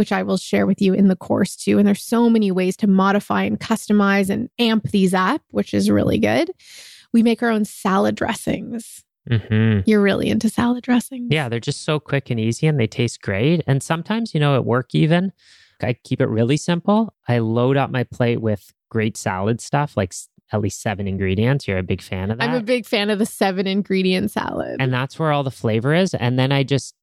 which 0.00 0.12
I 0.12 0.22
will 0.22 0.38
share 0.38 0.64
with 0.64 0.80
you 0.80 0.94
in 0.94 1.08
the 1.08 1.14
course 1.14 1.54
too. 1.54 1.76
And 1.76 1.86
there's 1.86 2.02
so 2.02 2.30
many 2.30 2.50
ways 2.50 2.74
to 2.78 2.86
modify 2.86 3.42
and 3.42 3.60
customize 3.60 4.30
and 4.30 4.48
amp 4.58 4.84
these 4.92 5.12
up, 5.12 5.42
which 5.50 5.74
is 5.74 5.90
really 5.90 6.16
good. 6.16 6.50
We 7.12 7.22
make 7.22 7.42
our 7.42 7.50
own 7.50 7.66
salad 7.66 8.14
dressings. 8.14 9.04
Mm-hmm. 9.30 9.80
You're 9.84 10.00
really 10.00 10.30
into 10.30 10.48
salad 10.48 10.84
dressings. 10.84 11.28
Yeah, 11.30 11.50
they're 11.50 11.60
just 11.60 11.84
so 11.84 12.00
quick 12.00 12.30
and 12.30 12.40
easy 12.40 12.66
and 12.66 12.80
they 12.80 12.86
taste 12.86 13.20
great. 13.20 13.62
And 13.66 13.82
sometimes, 13.82 14.32
you 14.32 14.40
know, 14.40 14.54
at 14.54 14.64
work, 14.64 14.94
even 14.94 15.34
I 15.82 15.92
keep 15.92 16.22
it 16.22 16.28
really 16.28 16.56
simple. 16.56 17.12
I 17.28 17.40
load 17.40 17.76
up 17.76 17.90
my 17.90 18.04
plate 18.04 18.40
with 18.40 18.72
great 18.88 19.18
salad 19.18 19.60
stuff, 19.60 19.98
like 19.98 20.14
at 20.50 20.62
least 20.62 20.80
seven 20.80 21.06
ingredients. 21.06 21.68
You're 21.68 21.76
a 21.76 21.82
big 21.82 22.00
fan 22.00 22.30
of 22.30 22.38
that. 22.38 22.48
I'm 22.48 22.56
a 22.56 22.62
big 22.62 22.86
fan 22.86 23.10
of 23.10 23.18
the 23.18 23.26
seven 23.26 23.66
ingredient 23.66 24.30
salad. 24.30 24.76
And 24.80 24.94
that's 24.94 25.18
where 25.18 25.30
all 25.30 25.42
the 25.42 25.50
flavor 25.50 25.92
is. 25.92 26.14
And 26.14 26.38
then 26.38 26.52
I 26.52 26.62
just 26.62 26.94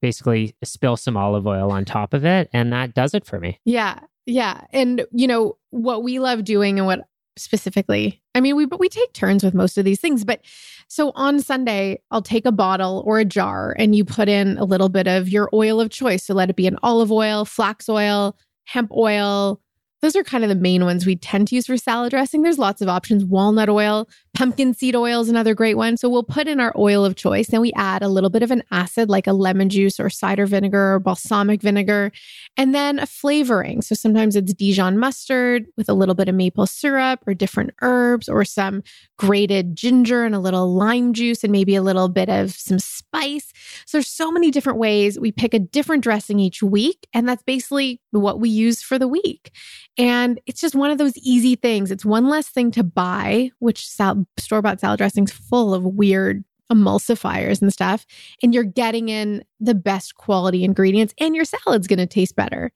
basically 0.00 0.54
spill 0.64 0.96
some 0.96 1.16
olive 1.16 1.46
oil 1.46 1.70
on 1.70 1.84
top 1.84 2.14
of 2.14 2.24
it 2.24 2.48
and 2.52 2.72
that 2.72 2.94
does 2.94 3.14
it 3.14 3.24
for 3.24 3.38
me. 3.38 3.60
Yeah. 3.64 4.00
Yeah. 4.26 4.62
And 4.72 5.06
you 5.12 5.26
know, 5.26 5.56
what 5.70 6.02
we 6.02 6.18
love 6.18 6.44
doing 6.44 6.78
and 6.78 6.86
what 6.86 7.08
specifically, 7.36 8.20
I 8.34 8.40
mean, 8.40 8.56
we 8.56 8.66
but 8.66 8.80
we 8.80 8.88
take 8.88 9.12
turns 9.12 9.44
with 9.44 9.54
most 9.54 9.78
of 9.78 9.84
these 9.84 10.00
things, 10.00 10.24
but 10.24 10.40
so 10.88 11.12
on 11.14 11.40
Sunday, 11.40 12.00
I'll 12.10 12.22
take 12.22 12.46
a 12.46 12.52
bottle 12.52 13.02
or 13.06 13.18
a 13.18 13.24
jar 13.24 13.74
and 13.78 13.94
you 13.94 14.04
put 14.04 14.28
in 14.28 14.58
a 14.58 14.64
little 14.64 14.88
bit 14.88 15.06
of 15.06 15.28
your 15.28 15.48
oil 15.52 15.80
of 15.80 15.90
choice. 15.90 16.24
So 16.24 16.34
let 16.34 16.50
it 16.50 16.56
be 16.56 16.66
an 16.66 16.78
olive 16.82 17.12
oil, 17.12 17.44
flax 17.44 17.88
oil, 17.88 18.36
hemp 18.64 18.90
oil, 18.92 19.60
those 20.00 20.14
are 20.14 20.22
kind 20.22 20.44
of 20.44 20.48
the 20.48 20.56
main 20.56 20.84
ones 20.84 21.04
we 21.04 21.16
tend 21.16 21.48
to 21.48 21.54
use 21.54 21.66
for 21.66 21.76
salad 21.76 22.10
dressing. 22.10 22.42
There's 22.42 22.58
lots 22.58 22.80
of 22.80 22.88
options. 22.88 23.24
Walnut 23.24 23.68
oil, 23.68 24.08
pumpkin 24.34 24.72
seed 24.74 24.94
oil 24.94 25.20
is 25.20 25.28
another 25.28 25.54
great 25.54 25.76
one. 25.76 25.96
So 25.96 26.08
we'll 26.08 26.22
put 26.22 26.46
in 26.46 26.60
our 26.60 26.72
oil 26.76 27.04
of 27.04 27.16
choice 27.16 27.48
and 27.48 27.60
we 27.60 27.72
add 27.74 28.02
a 28.02 28.08
little 28.08 28.30
bit 28.30 28.42
of 28.42 28.50
an 28.50 28.62
acid 28.70 29.08
like 29.08 29.26
a 29.26 29.32
lemon 29.32 29.68
juice 29.68 29.98
or 29.98 30.08
cider 30.08 30.46
vinegar 30.46 30.94
or 30.94 31.00
balsamic 31.00 31.60
vinegar, 31.62 32.12
and 32.56 32.74
then 32.74 32.98
a 32.98 33.06
flavoring. 33.06 33.82
So 33.82 33.94
sometimes 33.94 34.36
it's 34.36 34.54
Dijon 34.54 34.98
mustard 34.98 35.66
with 35.76 35.88
a 35.88 35.94
little 35.94 36.14
bit 36.14 36.28
of 36.28 36.34
maple 36.34 36.66
syrup 36.66 37.20
or 37.26 37.34
different 37.34 37.70
herbs 37.82 38.28
or 38.28 38.44
some 38.44 38.82
grated 39.16 39.74
ginger 39.74 40.24
and 40.24 40.34
a 40.34 40.38
little 40.38 40.72
lime 40.72 41.12
juice 41.12 41.42
and 41.42 41.52
maybe 41.52 41.74
a 41.74 41.82
little 41.82 42.08
bit 42.08 42.28
of 42.28 42.52
some 42.52 42.78
spice. 42.78 43.52
So 43.84 43.98
there's 43.98 44.08
so 44.08 44.30
many 44.30 44.50
different 44.50 44.78
ways. 44.78 45.18
We 45.18 45.32
pick 45.32 45.54
a 45.54 45.58
different 45.58 46.04
dressing 46.04 46.38
each 46.38 46.62
week, 46.62 47.08
and 47.12 47.28
that's 47.28 47.42
basically 47.42 48.00
what 48.12 48.38
we 48.38 48.48
use 48.48 48.82
for 48.82 48.98
the 48.98 49.08
week. 49.08 49.50
And 49.98 50.40
it's 50.46 50.60
just 50.60 50.76
one 50.76 50.90
of 50.90 50.98
those 50.98 51.16
easy 51.18 51.56
things. 51.56 51.90
It's 51.90 52.04
one 52.04 52.28
less 52.28 52.48
thing 52.48 52.70
to 52.72 52.84
buy, 52.84 53.50
which 53.58 53.86
sal- 53.86 54.26
store 54.36 54.62
bought 54.62 54.80
salad 54.80 54.98
dressings 54.98 55.32
full 55.32 55.74
of 55.74 55.84
weird 55.84 56.44
emulsifiers 56.72 57.60
and 57.60 57.72
stuff. 57.72 58.06
And 58.42 58.54
you're 58.54 58.62
getting 58.62 59.08
in 59.08 59.44
the 59.58 59.74
best 59.74 60.14
quality 60.14 60.64
ingredients, 60.64 61.14
and 61.18 61.34
your 61.34 61.44
salad's 61.44 61.88
going 61.88 61.98
to 61.98 62.06
taste 62.06 62.36
better. 62.36 62.70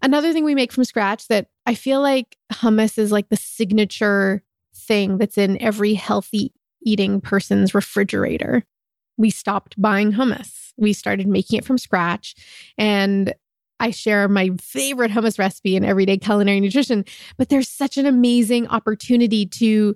Another 0.00 0.32
thing 0.32 0.44
we 0.44 0.54
make 0.54 0.72
from 0.72 0.84
scratch 0.84 1.28
that 1.28 1.48
I 1.66 1.74
feel 1.74 2.00
like 2.00 2.36
hummus 2.52 2.98
is 2.98 3.12
like 3.12 3.28
the 3.28 3.36
signature 3.36 4.42
thing 4.74 5.18
that's 5.18 5.38
in 5.38 5.60
every 5.60 5.94
healthy 5.94 6.52
eating 6.84 7.20
person's 7.20 7.74
refrigerator. 7.74 8.64
We 9.16 9.30
stopped 9.30 9.80
buying 9.80 10.12
hummus. 10.12 10.72
We 10.76 10.92
started 10.92 11.28
making 11.28 11.58
it 11.58 11.64
from 11.64 11.78
scratch. 11.78 12.34
And 12.78 13.34
I 13.80 13.90
share 13.90 14.28
my 14.28 14.50
favorite 14.60 15.10
hummus 15.10 15.38
recipe 15.38 15.76
in 15.76 15.84
everyday 15.84 16.18
culinary 16.18 16.60
nutrition, 16.60 17.04
but 17.36 17.48
there's 17.48 17.68
such 17.68 17.96
an 17.96 18.06
amazing 18.06 18.68
opportunity 18.68 19.46
to 19.46 19.94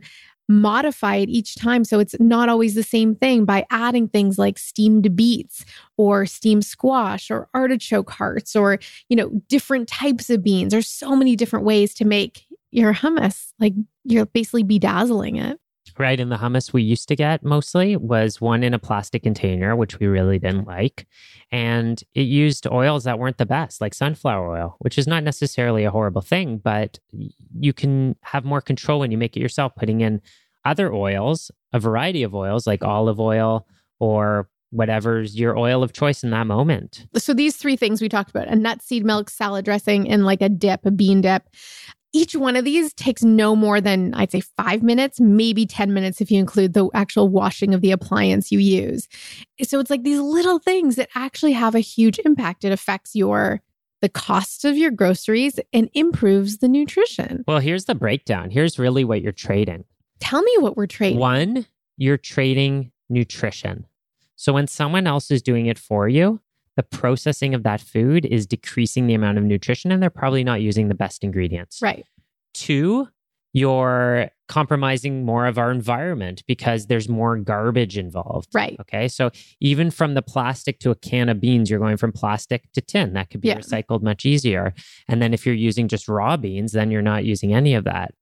modify 0.48 1.16
it 1.16 1.28
each 1.28 1.56
time. 1.56 1.84
So 1.84 1.98
it's 1.98 2.14
not 2.20 2.48
always 2.48 2.74
the 2.74 2.82
same 2.82 3.14
thing 3.14 3.44
by 3.44 3.66
adding 3.70 4.08
things 4.08 4.38
like 4.38 4.58
steamed 4.58 5.16
beets 5.16 5.64
or 5.96 6.26
steamed 6.26 6.64
squash 6.64 7.30
or 7.30 7.48
artichoke 7.52 8.10
hearts 8.10 8.54
or 8.54 8.78
you 9.08 9.16
know 9.16 9.30
different 9.48 9.88
types 9.88 10.30
of 10.30 10.42
beans. 10.42 10.70
There's 10.70 10.88
so 10.88 11.16
many 11.16 11.36
different 11.36 11.64
ways 11.64 11.94
to 11.94 12.04
make 12.04 12.44
your 12.70 12.94
hummus. 12.94 13.52
Like 13.58 13.74
you're 14.04 14.26
basically 14.26 14.62
bedazzling 14.62 15.36
it 15.36 15.58
right? 15.98 16.18
And 16.18 16.30
the 16.30 16.36
hummus 16.36 16.72
we 16.72 16.82
used 16.82 17.08
to 17.08 17.16
get 17.16 17.44
mostly 17.44 17.96
was 17.96 18.40
one 18.40 18.62
in 18.62 18.74
a 18.74 18.78
plastic 18.78 19.22
container, 19.22 19.74
which 19.74 19.98
we 19.98 20.06
really 20.06 20.38
didn't 20.38 20.66
like. 20.66 21.06
And 21.50 22.02
it 22.14 22.22
used 22.22 22.66
oils 22.66 23.04
that 23.04 23.18
weren't 23.18 23.38
the 23.38 23.46
best, 23.46 23.80
like 23.80 23.94
sunflower 23.94 24.50
oil, 24.50 24.76
which 24.80 24.98
is 24.98 25.06
not 25.06 25.22
necessarily 25.22 25.84
a 25.84 25.90
horrible 25.90 26.22
thing, 26.22 26.58
but 26.58 26.98
you 27.58 27.72
can 27.72 28.16
have 28.22 28.44
more 28.44 28.60
control 28.60 29.00
when 29.00 29.10
you 29.10 29.18
make 29.18 29.36
it 29.36 29.40
yourself, 29.40 29.74
putting 29.76 30.00
in 30.00 30.20
other 30.64 30.92
oils, 30.92 31.50
a 31.72 31.78
variety 31.78 32.22
of 32.22 32.34
oils 32.34 32.66
like 32.66 32.82
olive 32.82 33.20
oil 33.20 33.66
or 34.00 34.48
whatever's 34.70 35.38
your 35.38 35.56
oil 35.56 35.82
of 35.82 35.92
choice 35.92 36.22
in 36.22 36.30
that 36.30 36.46
moment. 36.46 37.06
So 37.16 37.34
these 37.34 37.56
three 37.56 37.76
things 37.76 38.00
we 38.00 38.08
talked 38.08 38.30
about, 38.30 38.48
a 38.48 38.56
nut 38.56 38.82
seed 38.82 39.04
milk 39.04 39.30
salad 39.30 39.64
dressing 39.64 40.08
and 40.08 40.24
like 40.24 40.42
a 40.42 40.48
dip, 40.48 40.84
a 40.84 40.90
bean 40.90 41.20
dip. 41.20 41.48
Each 42.12 42.34
one 42.34 42.56
of 42.56 42.64
these 42.64 42.94
takes 42.94 43.22
no 43.22 43.54
more 43.54 43.80
than 43.80 44.14
I'd 44.14 44.32
say 44.32 44.40
5 44.40 44.82
minutes, 44.82 45.20
maybe 45.20 45.66
10 45.66 45.92
minutes 45.92 46.20
if 46.20 46.30
you 46.30 46.38
include 46.38 46.72
the 46.72 46.88
actual 46.94 47.28
washing 47.28 47.74
of 47.74 47.82
the 47.82 47.90
appliance 47.90 48.50
you 48.50 48.58
use. 48.58 49.06
So 49.62 49.80
it's 49.80 49.90
like 49.90 50.02
these 50.02 50.20
little 50.20 50.58
things 50.58 50.96
that 50.96 51.10
actually 51.14 51.52
have 51.52 51.74
a 51.74 51.80
huge 51.80 52.18
impact. 52.20 52.64
It 52.64 52.72
affects 52.72 53.14
your 53.14 53.60
the 54.02 54.08
cost 54.08 54.64
of 54.64 54.76
your 54.76 54.90
groceries 54.90 55.58
and 55.72 55.90
improves 55.94 56.58
the 56.58 56.68
nutrition. 56.68 57.44
Well, 57.48 57.58
here's 57.58 57.86
the 57.86 57.94
breakdown. 57.94 58.50
Here's 58.50 58.78
really 58.78 59.04
what 59.04 59.22
you're 59.22 59.32
trading. 59.32 59.84
Tell 60.20 60.42
me 60.42 60.54
what 60.58 60.76
we're 60.76 60.86
trading. 60.86 61.18
One, 61.18 61.66
you're 61.96 62.18
trading 62.18 62.92
nutrition. 63.08 63.86
So 64.36 64.52
when 64.52 64.66
someone 64.66 65.06
else 65.06 65.30
is 65.30 65.42
doing 65.42 65.66
it 65.66 65.78
for 65.78 66.08
you, 66.08 66.40
the 66.76 66.82
processing 66.82 67.54
of 67.54 67.62
that 67.62 67.80
food 67.80 68.26
is 68.26 68.46
decreasing 68.46 69.06
the 69.06 69.14
amount 69.14 69.38
of 69.38 69.44
nutrition 69.44 69.90
and 69.90 70.02
they're 70.02 70.10
probably 70.10 70.44
not 70.44 70.60
using 70.60 70.88
the 70.88 70.94
best 70.94 71.24
ingredients. 71.24 71.80
Right. 71.82 72.04
Two, 72.52 73.08
you're 73.54 74.30
compromising 74.48 75.24
more 75.24 75.46
of 75.46 75.56
our 75.56 75.70
environment 75.70 76.42
because 76.46 76.86
there's 76.86 77.08
more 77.08 77.38
garbage 77.38 77.96
involved. 77.96 78.50
Right. 78.52 78.76
Okay. 78.80 79.08
So 79.08 79.30
even 79.60 79.90
from 79.90 80.12
the 80.12 80.20
plastic 80.20 80.78
to 80.80 80.90
a 80.90 80.94
can 80.94 81.30
of 81.30 81.40
beans, 81.40 81.70
you're 81.70 81.80
going 81.80 81.96
from 81.96 82.12
plastic 82.12 82.70
to 82.72 82.82
tin. 82.82 83.14
That 83.14 83.30
could 83.30 83.40
be 83.40 83.48
yeah. 83.48 83.56
recycled 83.56 84.02
much 84.02 84.26
easier. 84.26 84.74
And 85.08 85.22
then 85.22 85.32
if 85.32 85.46
you're 85.46 85.54
using 85.54 85.88
just 85.88 86.06
raw 86.06 86.36
beans, 86.36 86.72
then 86.72 86.90
you're 86.90 87.00
not 87.00 87.24
using 87.24 87.54
any 87.54 87.74
of 87.74 87.84
that. 87.84 88.12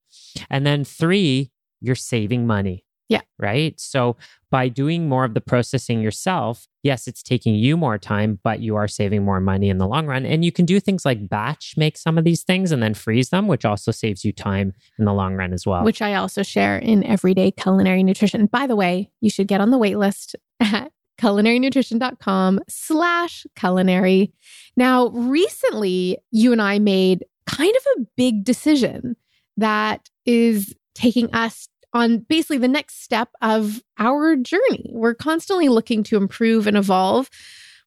And 0.48 0.64
then 0.64 0.84
three, 0.84 1.50
you're 1.80 1.96
saving 1.96 2.46
money. 2.46 2.84
Yeah. 3.08 3.20
Right. 3.38 3.78
So 3.78 4.16
by 4.50 4.68
doing 4.68 5.08
more 5.08 5.24
of 5.24 5.34
the 5.34 5.40
processing 5.40 6.00
yourself, 6.00 6.66
yes, 6.82 7.06
it's 7.06 7.22
taking 7.22 7.54
you 7.54 7.76
more 7.76 7.98
time, 7.98 8.38
but 8.42 8.60
you 8.60 8.76
are 8.76 8.88
saving 8.88 9.24
more 9.24 9.40
money 9.40 9.68
in 9.68 9.78
the 9.78 9.86
long 9.86 10.06
run. 10.06 10.24
And 10.24 10.44
you 10.44 10.52
can 10.52 10.64
do 10.64 10.80
things 10.80 11.04
like 11.04 11.28
batch 11.28 11.74
make 11.76 11.98
some 11.98 12.16
of 12.16 12.24
these 12.24 12.42
things 12.42 12.72
and 12.72 12.82
then 12.82 12.94
freeze 12.94 13.30
them, 13.30 13.46
which 13.46 13.64
also 13.64 13.90
saves 13.90 14.24
you 14.24 14.32
time 14.32 14.72
in 14.98 15.04
the 15.04 15.12
long 15.12 15.34
run 15.34 15.52
as 15.52 15.66
well. 15.66 15.84
Which 15.84 16.00
I 16.00 16.14
also 16.14 16.42
share 16.42 16.78
in 16.78 17.04
everyday 17.04 17.50
culinary 17.50 18.02
nutrition. 18.02 18.46
By 18.46 18.66
the 18.66 18.76
way, 18.76 19.10
you 19.20 19.28
should 19.28 19.48
get 19.48 19.60
on 19.60 19.70
the 19.70 19.78
wait 19.78 19.98
list 19.98 20.36
at 20.60 20.92
culinarynutrition.com 21.20 22.60
slash 22.68 23.46
culinary. 23.54 24.32
Now, 24.76 25.08
recently, 25.08 26.18
you 26.30 26.52
and 26.52 26.62
I 26.62 26.78
made 26.78 27.24
kind 27.46 27.74
of 27.74 27.82
a 27.98 28.06
big 28.16 28.44
decision 28.44 29.16
that 29.56 30.08
is 30.24 30.74
taking 30.94 31.32
us 31.34 31.68
on 31.94 32.18
basically 32.18 32.58
the 32.58 32.68
next 32.68 33.02
step 33.02 33.30
of 33.40 33.82
our 33.98 34.36
journey. 34.36 34.90
We're 34.92 35.14
constantly 35.14 35.68
looking 35.68 36.02
to 36.04 36.16
improve 36.16 36.66
and 36.66 36.76
evolve. 36.76 37.30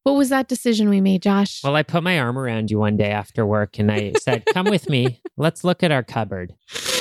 What 0.03 0.13
was 0.13 0.29
that 0.29 0.47
decision 0.47 0.87
we 0.87 1.01
made, 1.01 1.21
Josh? 1.21 1.61
Well, 1.63 1.75
I 1.75 1.83
put 1.83 2.01
my 2.01 2.17
arm 2.17 2.37
around 2.37 2.71
you 2.71 2.79
one 2.79 2.95
day 2.95 3.11
after 3.11 3.45
work 3.45 3.77
and 3.77 3.91
I 3.91 4.13
said, 4.13 4.45
Come 4.53 4.67
with 4.67 4.89
me. 4.89 5.21
Let's 5.37 5.65
look 5.65 5.83
at 5.83 5.91
our 5.91 6.03
cupboard. 6.03 6.55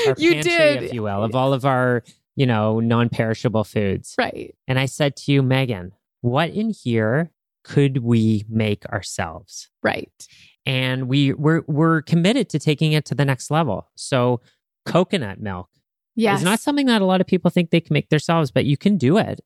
Our 0.09 0.17
you 0.19 0.33
pantry, 0.33 0.51
did. 0.51 0.83
if 0.83 0.93
you 0.93 1.05
will, 1.05 1.23
of 1.23 1.37
all 1.37 1.53
of 1.53 1.65
our, 1.65 2.03
you 2.35 2.47
know, 2.47 2.81
non 2.81 3.09
perishable 3.09 3.63
foods. 3.63 4.17
Right. 4.19 4.57
And 4.67 4.79
I 4.79 4.87
said 4.87 5.15
to 5.19 5.33
you, 5.33 5.43
Meghan, 5.43 5.93
what 6.21 6.51
in 6.51 6.71
here 6.71 7.31
could 7.63 7.99
we 7.99 8.45
make 8.49 8.85
ourselves? 8.87 9.71
Right. 9.85 10.27
And 10.67 11.09
we 11.09 11.33
we're 11.33 11.63
we're 11.69 12.03
committed 12.03 12.49
to 12.51 12.59
taking 12.59 12.91
it 12.91 13.05
to 13.07 13.15
the 13.15 13.25
next 13.25 13.53
level. 13.53 13.89
So 13.95 14.41
coconut 14.85 15.41
milk 15.41 15.69
Yes. 16.17 16.41
It's 16.41 16.45
not 16.45 16.61
something 16.61 16.87
that 16.87 17.03
a 17.03 17.05
lot 17.05 17.21
of 17.21 17.27
people 17.27 17.51
think 17.51 17.71
they 17.71 17.81
can 17.81 17.95
make 17.95 18.09
themselves, 18.09 18.51
but 18.51 18.65
you 18.65 18.77
can 18.77 18.97
do 18.97 19.19
it. 19.19 19.41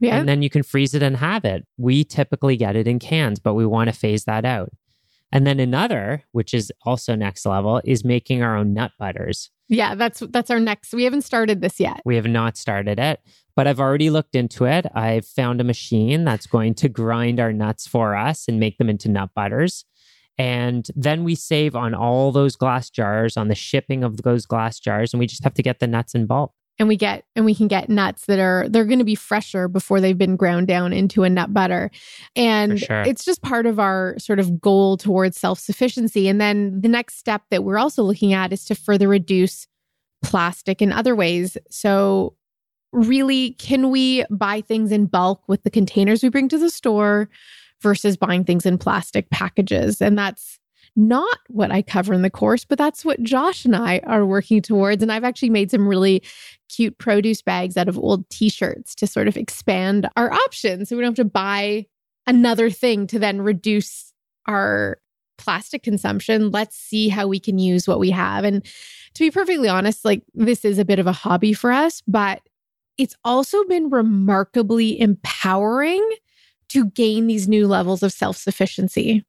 Yeah. 0.00 0.18
And 0.18 0.28
then 0.28 0.42
you 0.42 0.50
can 0.50 0.62
freeze 0.62 0.94
it 0.94 1.02
and 1.02 1.16
have 1.16 1.44
it. 1.44 1.66
We 1.76 2.04
typically 2.04 2.56
get 2.56 2.74
it 2.76 2.88
in 2.88 2.98
cans, 2.98 3.38
but 3.38 3.54
we 3.54 3.66
want 3.66 3.88
to 3.88 3.92
phase 3.92 4.24
that 4.24 4.44
out. 4.44 4.70
And 5.30 5.46
then 5.46 5.60
another, 5.60 6.24
which 6.32 6.52
is 6.52 6.72
also 6.84 7.14
next 7.14 7.46
level, 7.46 7.80
is 7.84 8.04
making 8.04 8.42
our 8.42 8.56
own 8.56 8.74
nut 8.74 8.92
butters. 8.98 9.50
Yeah, 9.68 9.94
that's 9.94 10.20
that's 10.28 10.50
our 10.50 10.60
next. 10.60 10.92
We 10.92 11.04
haven't 11.04 11.22
started 11.22 11.62
this 11.62 11.80
yet. 11.80 12.02
We 12.04 12.16
have 12.16 12.26
not 12.26 12.58
started 12.58 12.98
it, 12.98 13.20
but 13.56 13.66
I've 13.66 13.80
already 13.80 14.10
looked 14.10 14.34
into 14.34 14.66
it. 14.66 14.86
I've 14.94 15.24
found 15.24 15.60
a 15.60 15.64
machine 15.64 16.24
that's 16.24 16.46
going 16.46 16.74
to 16.74 16.90
grind 16.90 17.40
our 17.40 17.52
nuts 17.52 17.86
for 17.86 18.14
us 18.14 18.46
and 18.48 18.60
make 18.60 18.76
them 18.76 18.90
into 18.90 19.08
nut 19.08 19.30
butters. 19.34 19.86
And 20.38 20.88
then 20.96 21.24
we 21.24 21.34
save 21.34 21.76
on 21.76 21.94
all 21.94 22.32
those 22.32 22.56
glass 22.56 22.90
jars, 22.90 23.36
on 23.36 23.48
the 23.48 23.54
shipping 23.54 24.02
of 24.02 24.22
those 24.22 24.46
glass 24.46 24.80
jars, 24.80 25.12
and 25.12 25.20
we 25.20 25.26
just 25.26 25.44
have 25.44 25.54
to 25.54 25.62
get 25.62 25.78
the 25.78 25.86
nuts 25.86 26.14
in 26.14 26.26
bulk. 26.26 26.52
And 26.78 26.88
we 26.88 26.96
get 26.96 27.24
and 27.36 27.44
we 27.44 27.54
can 27.54 27.68
get 27.68 27.90
nuts 27.90 28.24
that 28.26 28.38
are 28.38 28.66
they're 28.68 28.86
going 28.86 28.98
to 28.98 29.04
be 29.04 29.14
fresher 29.14 29.68
before 29.68 30.00
they've 30.00 30.16
been 30.16 30.36
ground 30.36 30.66
down 30.66 30.92
into 30.92 31.22
a 31.22 31.28
nut 31.28 31.52
butter. 31.52 31.90
And 32.34 32.80
sure. 32.80 33.02
it's 33.02 33.24
just 33.24 33.42
part 33.42 33.66
of 33.66 33.78
our 33.78 34.18
sort 34.18 34.40
of 34.40 34.60
goal 34.60 34.96
towards 34.96 35.38
self-sufficiency. 35.38 36.28
And 36.28 36.40
then 36.40 36.80
the 36.80 36.88
next 36.88 37.18
step 37.18 37.42
that 37.50 37.62
we're 37.62 37.78
also 37.78 38.02
looking 38.02 38.32
at 38.32 38.52
is 38.52 38.64
to 38.64 38.74
further 38.74 39.06
reduce 39.06 39.66
plastic 40.22 40.80
in 40.80 40.92
other 40.92 41.14
ways. 41.14 41.58
So 41.70 42.34
really 42.92 43.52
can 43.52 43.90
we 43.90 44.24
buy 44.30 44.62
things 44.62 44.90
in 44.90 45.06
bulk 45.06 45.42
with 45.48 45.62
the 45.64 45.70
containers 45.70 46.22
we 46.22 46.30
bring 46.30 46.48
to 46.48 46.58
the 46.58 46.70
store? 46.70 47.28
Versus 47.82 48.16
buying 48.16 48.44
things 48.44 48.64
in 48.64 48.78
plastic 48.78 49.28
packages. 49.30 50.00
And 50.00 50.16
that's 50.16 50.58
not 50.94 51.38
what 51.48 51.70
I 51.70 51.82
cover 51.82 52.12
in 52.12 52.22
the 52.22 52.30
course, 52.30 52.64
but 52.64 52.78
that's 52.78 53.04
what 53.04 53.22
Josh 53.22 53.64
and 53.64 53.74
I 53.74 54.00
are 54.04 54.26
working 54.26 54.60
towards. 54.60 55.02
And 55.02 55.10
I've 55.10 55.24
actually 55.24 55.50
made 55.50 55.70
some 55.70 55.88
really 55.88 56.22
cute 56.68 56.98
produce 56.98 57.42
bags 57.42 57.76
out 57.76 57.88
of 57.88 57.98
old 57.98 58.28
t 58.30 58.48
shirts 58.48 58.94
to 58.96 59.06
sort 59.06 59.28
of 59.28 59.36
expand 59.36 60.08
our 60.16 60.32
options. 60.32 60.88
So 60.88 60.96
we 60.96 61.02
don't 61.02 61.16
have 61.16 61.26
to 61.26 61.30
buy 61.30 61.86
another 62.26 62.70
thing 62.70 63.06
to 63.08 63.18
then 63.18 63.40
reduce 63.40 64.12
our 64.46 64.98
plastic 65.38 65.82
consumption. 65.82 66.50
Let's 66.50 66.76
see 66.76 67.08
how 67.08 67.26
we 67.26 67.40
can 67.40 67.58
use 67.58 67.88
what 67.88 67.98
we 67.98 68.10
have. 68.10 68.44
And 68.44 68.64
to 69.14 69.24
be 69.24 69.30
perfectly 69.30 69.68
honest, 69.68 70.04
like 70.04 70.22
this 70.34 70.64
is 70.64 70.78
a 70.78 70.84
bit 70.84 70.98
of 70.98 71.06
a 71.06 71.12
hobby 71.12 71.52
for 71.52 71.72
us, 71.72 72.02
but 72.06 72.42
it's 72.98 73.16
also 73.24 73.64
been 73.64 73.90
remarkably 73.90 75.00
empowering 75.00 76.08
to 76.72 76.86
gain 76.86 77.26
these 77.26 77.48
new 77.48 77.66
levels 77.66 78.02
of 78.02 78.12
self 78.12 78.36
sufficiency. 78.36 79.24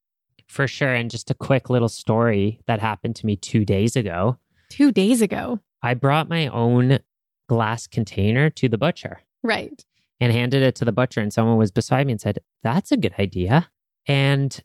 For 0.48 0.68
sure. 0.68 0.94
And 0.94 1.10
just 1.10 1.32
a 1.32 1.36
quick 1.36 1.70
little 1.70 1.90
story 1.90 2.60
that 2.68 2.80
happened 2.80 3.16
to 3.18 3.26
me 3.26 3.36
two 3.36 3.66
days 3.66 3.96
ago. 3.96 4.38
Two 4.70 4.92
days 4.92 5.22
ago. 5.22 5.60
I 5.82 5.94
brought 5.94 6.30
my 6.30 6.48
own 6.48 7.00
glass 7.50 7.88
container 7.88 8.50
to 8.52 8.70
the 8.70 8.78
butcher. 8.78 9.22
Right. 9.42 9.84
And 10.20 10.32
handed 10.32 10.62
it 10.62 10.76
to 10.76 10.86
the 10.86 10.92
butcher, 10.92 11.20
and 11.20 11.34
someone 11.34 11.58
was 11.58 11.72
beside 11.72 12.08
me 12.08 12.14
and 12.14 12.22
said, 12.22 12.40
That's 12.62 12.92
a 12.92 12.98
good 12.98 13.14
idea. 13.20 13.70
And 14.08 14.62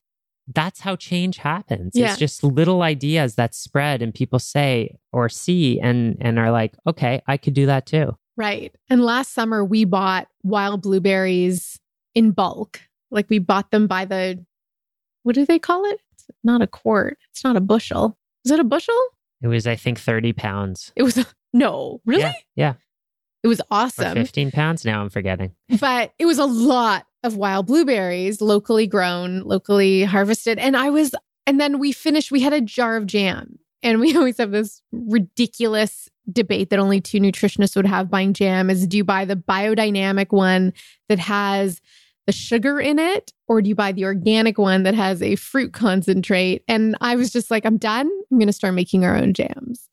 that's 0.54 0.80
how 0.80 0.96
change 0.96 1.38
happens. 1.38 1.92
Yeah. 1.94 2.10
It's 2.10 2.18
just 2.18 2.42
little 2.42 2.82
ideas 2.82 3.34
that 3.34 3.54
spread 3.54 4.02
and 4.02 4.14
people 4.14 4.38
say 4.38 4.96
or 5.12 5.28
see 5.28 5.78
and 5.80 6.16
and 6.20 6.38
are 6.38 6.50
like, 6.50 6.74
okay, 6.86 7.22
I 7.26 7.36
could 7.36 7.54
do 7.54 7.66
that 7.66 7.86
too. 7.86 8.16
Right. 8.36 8.74
And 8.88 9.04
last 9.04 9.34
summer 9.34 9.64
we 9.64 9.84
bought 9.84 10.28
wild 10.42 10.82
blueberries 10.82 11.80
in 12.18 12.32
bulk. 12.32 12.80
Like 13.10 13.30
we 13.30 13.38
bought 13.38 13.70
them 13.70 13.86
by 13.86 14.04
the 14.04 14.44
what 15.22 15.34
do 15.34 15.46
they 15.46 15.58
call 15.58 15.84
it? 15.84 16.00
It's 16.12 16.26
not 16.42 16.62
a 16.62 16.66
quart. 16.66 17.18
It's 17.30 17.44
not 17.44 17.56
a 17.56 17.60
bushel. 17.60 18.18
Is 18.44 18.50
it 18.50 18.60
a 18.60 18.64
bushel? 18.64 18.98
It 19.40 19.46
was, 19.46 19.66
I 19.66 19.76
think, 19.76 20.00
30 20.00 20.32
pounds. 20.32 20.92
It 20.96 21.04
was 21.04 21.24
no, 21.52 22.00
really? 22.04 22.22
Yeah. 22.22 22.32
yeah. 22.56 22.74
It 23.44 23.48
was 23.48 23.60
Or 23.60 23.66
awesome. 23.70 24.14
15 24.14 24.50
pounds. 24.50 24.84
Now 24.84 25.00
I'm 25.00 25.10
forgetting. 25.10 25.52
but 25.80 26.12
it 26.18 26.26
was 26.26 26.38
a 26.38 26.44
lot 26.44 27.06
of 27.22 27.36
wild 27.36 27.66
blueberries, 27.66 28.40
locally 28.40 28.86
grown, 28.86 29.42
locally 29.42 30.02
harvested. 30.04 30.58
And 30.58 30.76
I 30.76 30.90
was, 30.90 31.14
and 31.46 31.60
then 31.60 31.78
we 31.78 31.92
finished, 31.92 32.32
we 32.32 32.40
had 32.40 32.52
a 32.52 32.60
jar 32.60 32.96
of 32.96 33.06
jam. 33.06 33.58
And 33.82 34.00
we 34.00 34.16
always 34.16 34.38
have 34.38 34.50
this 34.50 34.82
ridiculous 34.90 36.08
debate 36.30 36.70
that 36.70 36.78
only 36.78 37.00
two 37.00 37.20
nutritionists 37.20 37.76
would 37.76 37.86
have 37.86 38.10
buying 38.10 38.32
jam 38.32 38.68
is 38.70 38.86
do 38.86 38.98
you 38.98 39.04
buy 39.04 39.24
the 39.24 39.36
biodynamic 39.36 40.30
one 40.30 40.72
that 41.08 41.18
has 41.18 41.80
the 42.28 42.32
sugar 42.32 42.78
in 42.78 42.98
it, 42.98 43.32
or 43.46 43.62
do 43.62 43.70
you 43.70 43.74
buy 43.74 43.90
the 43.90 44.04
organic 44.04 44.58
one 44.58 44.82
that 44.82 44.94
has 44.94 45.22
a 45.22 45.34
fruit 45.36 45.72
concentrate? 45.72 46.62
And 46.68 46.94
I 47.00 47.16
was 47.16 47.32
just 47.32 47.50
like, 47.50 47.64
I'm 47.64 47.78
done. 47.78 48.06
I'm 48.30 48.38
going 48.38 48.48
to 48.48 48.52
start 48.52 48.74
making 48.74 49.02
our 49.06 49.16
own 49.16 49.32
jams. 49.32 49.88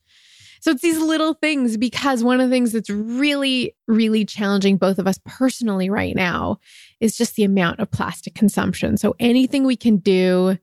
So 0.60 0.72
it's 0.72 0.82
these 0.82 1.00
little 1.00 1.36
things 1.36 1.78
because 1.78 2.26
one 2.26 2.42
of 2.42 2.50
the 2.50 2.54
things 2.54 2.74
that's 2.74 2.90
really, 2.90 3.74
really 3.88 4.26
challenging 4.26 4.76
both 4.76 5.00
of 5.00 5.08
us 5.08 5.18
personally 5.24 5.90
right 5.90 6.14
now 6.14 6.60
is 7.00 7.16
just 7.16 7.38
the 7.38 7.46
amount 7.46 7.80
of 7.80 7.90
plastic 7.90 8.36
consumption. 8.36 8.98
So 8.98 9.16
anything 9.18 9.64
we 9.64 9.78
can 9.78 9.96
do 9.96 10.58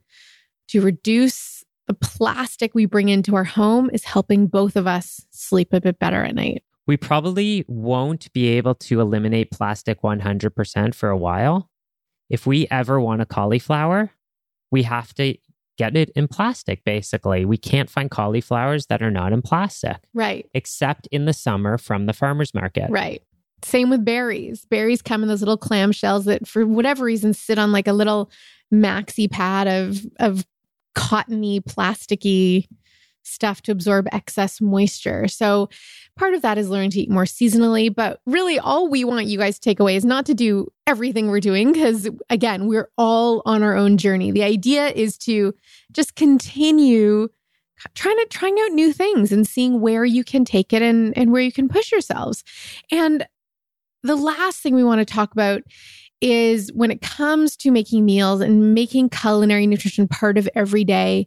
to 0.69 0.83
reduce 0.83 1.65
the 1.87 1.95
plastic 1.95 2.75
we 2.75 2.85
bring 2.85 3.09
into 3.09 3.35
our 3.35 3.45
home 3.45 3.89
is 3.95 4.05
helping 4.05 4.47
both 4.47 4.77
of 4.77 4.87
us 4.87 5.25
sleep 5.31 5.73
a 5.73 5.81
bit 5.81 5.99
better 5.99 6.23
at 6.23 6.35
night. 6.35 6.65
We 6.87 6.97
probably 6.97 7.65
won't 7.69 8.33
be 8.33 8.49
able 8.49 8.75
to 8.77 9.01
eliminate 9.01 9.51
plastic 9.51 10.03
100% 10.03 10.95
for 10.95 11.09
a 11.11 11.17
while. 11.17 11.71
If 12.29 12.47
we 12.47 12.67
ever 12.71 13.01
want 13.01 13.23
a 13.23 13.27
cauliflower, 13.27 14.11
we 14.71 14.83
have 14.85 15.15
to 15.15 15.37
get 15.79 15.97
it 15.97 16.11
in 16.17 16.29
plastic, 16.29 16.85
basically. 16.85 17.45
We 17.45 17.57
can't 17.57 17.89
find 17.91 18.11
cauliflowers 18.11 18.87
that 18.87 19.03
are 19.03 19.11
not 19.11 19.33
in 19.33 19.43
plastic, 19.43 19.99
Right. 20.13 20.47
except 20.55 21.07
in 21.09 21.25
the 21.25 21.33
summer 21.33 21.79
from 21.79 22.07
the 22.07 22.13
farmer's 22.13 22.53
market. 22.55 22.91
Right. 22.91 23.23
Same 23.65 23.91
with 23.91 24.05
berries. 24.05 24.67
Berries 24.67 25.03
come 25.03 25.23
in 25.23 25.29
those 25.29 25.41
little 25.41 25.59
clamshells 25.59 26.25
that, 26.25 26.49
for 26.49 26.67
whatever 26.67 27.05
reason, 27.05 27.33
sit 27.33 27.59
on 27.59 27.71
like 27.71 27.87
a 27.87 27.93
little 27.93 28.31
maxi 28.75 29.31
pad 29.31 29.69
of 29.69 30.05
of 30.19 30.45
cottony, 30.95 31.61
plasticky 31.61 32.67
stuff 33.23 33.63
to 33.63 33.73
absorb 33.73 34.09
excess 34.13 34.61
moisture. 34.61 35.29
So 35.29 35.69
part 36.17 36.35
of 36.35 36.43
that 36.43 36.59
is 36.59 36.69
learning 36.69 36.91
to 36.91 37.01
eat 37.01 37.11
more 37.11 37.25
seasonally. 37.25 37.95
But 37.95 38.21
really, 38.27 38.59
all 38.59 38.89
we 38.89 39.05
want 39.05 39.27
you 39.27 39.39
guys 39.39 39.57
to 39.57 39.61
take 39.61 39.81
away 39.81 39.97
is 39.97 40.05
not 40.05 40.27
to 40.27 40.35
do 40.35 40.69
everything 40.87 41.29
we're 41.29 41.41
doing, 41.41 41.73
because 41.73 42.09
again, 42.31 42.67
we're 42.67 42.91
all 42.99 43.43
on 43.47 43.63
our 43.63 43.77
own 43.77 43.97
journey. 43.97 44.31
The 44.31 44.43
idea 44.43 44.89
is 44.89 45.17
to 45.19 45.55
just 45.93 46.15
continue 46.17 47.29
trying 47.95 48.17
to 48.17 48.27
trying 48.27 48.57
out 48.61 48.73
new 48.73 48.93
things 48.93 49.33
and 49.33 49.47
seeing 49.47 49.81
where 49.81 50.05
you 50.05 50.25
can 50.25 50.45
take 50.45 50.73
it 50.73 50.83
and 50.83 51.17
and 51.17 51.33
where 51.33 51.43
you 51.43 51.53
can 51.53 51.69
push 51.69 51.91
yourselves. 51.91 52.45
And 52.91 53.27
the 54.03 54.17
last 54.17 54.61
thing 54.61 54.75
we 54.75 54.85
want 54.85 55.01
to 55.01 55.05
talk 55.05 55.33
about 55.33 55.63
is 56.21 56.73
when 56.73 56.91
it 56.91 57.01
comes 57.01 57.57
to 57.57 57.71
making 57.73 58.05
meals 58.05 58.41
and 58.41 58.75
making 58.75 59.09
culinary 59.11 59.67
nutrition 59.67 60.07
part 60.07 60.39
of 60.39 60.49
every 60.55 60.85
day, 60.85 61.27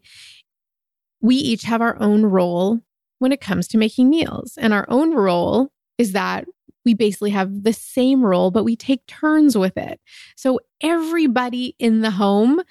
we 1.26 1.36
each 1.36 1.64
have 1.64 1.82
our 1.82 2.00
own 2.00 2.24
role 2.24 2.80
when 3.20 3.32
it 3.32 3.42
comes 3.42 3.68
to 3.70 3.78
making 3.78 4.10
meals. 4.10 4.58
And 4.58 4.74
our 4.74 4.86
own 4.90 5.16
role 5.16 5.72
is 5.98 6.12
that 6.12 6.46
we 6.84 6.94
basically 6.94 7.32
have 7.32 7.64
the 7.64 7.74
same 7.74 8.24
role, 8.24 8.52
but 8.52 8.64
we 8.64 8.76
take 8.76 9.06
turns 9.08 9.58
with 9.58 9.76
it. 9.76 10.00
So 10.36 10.60
everybody 10.82 11.76
in 11.80 12.02
the 12.02 12.12
home 12.12 12.62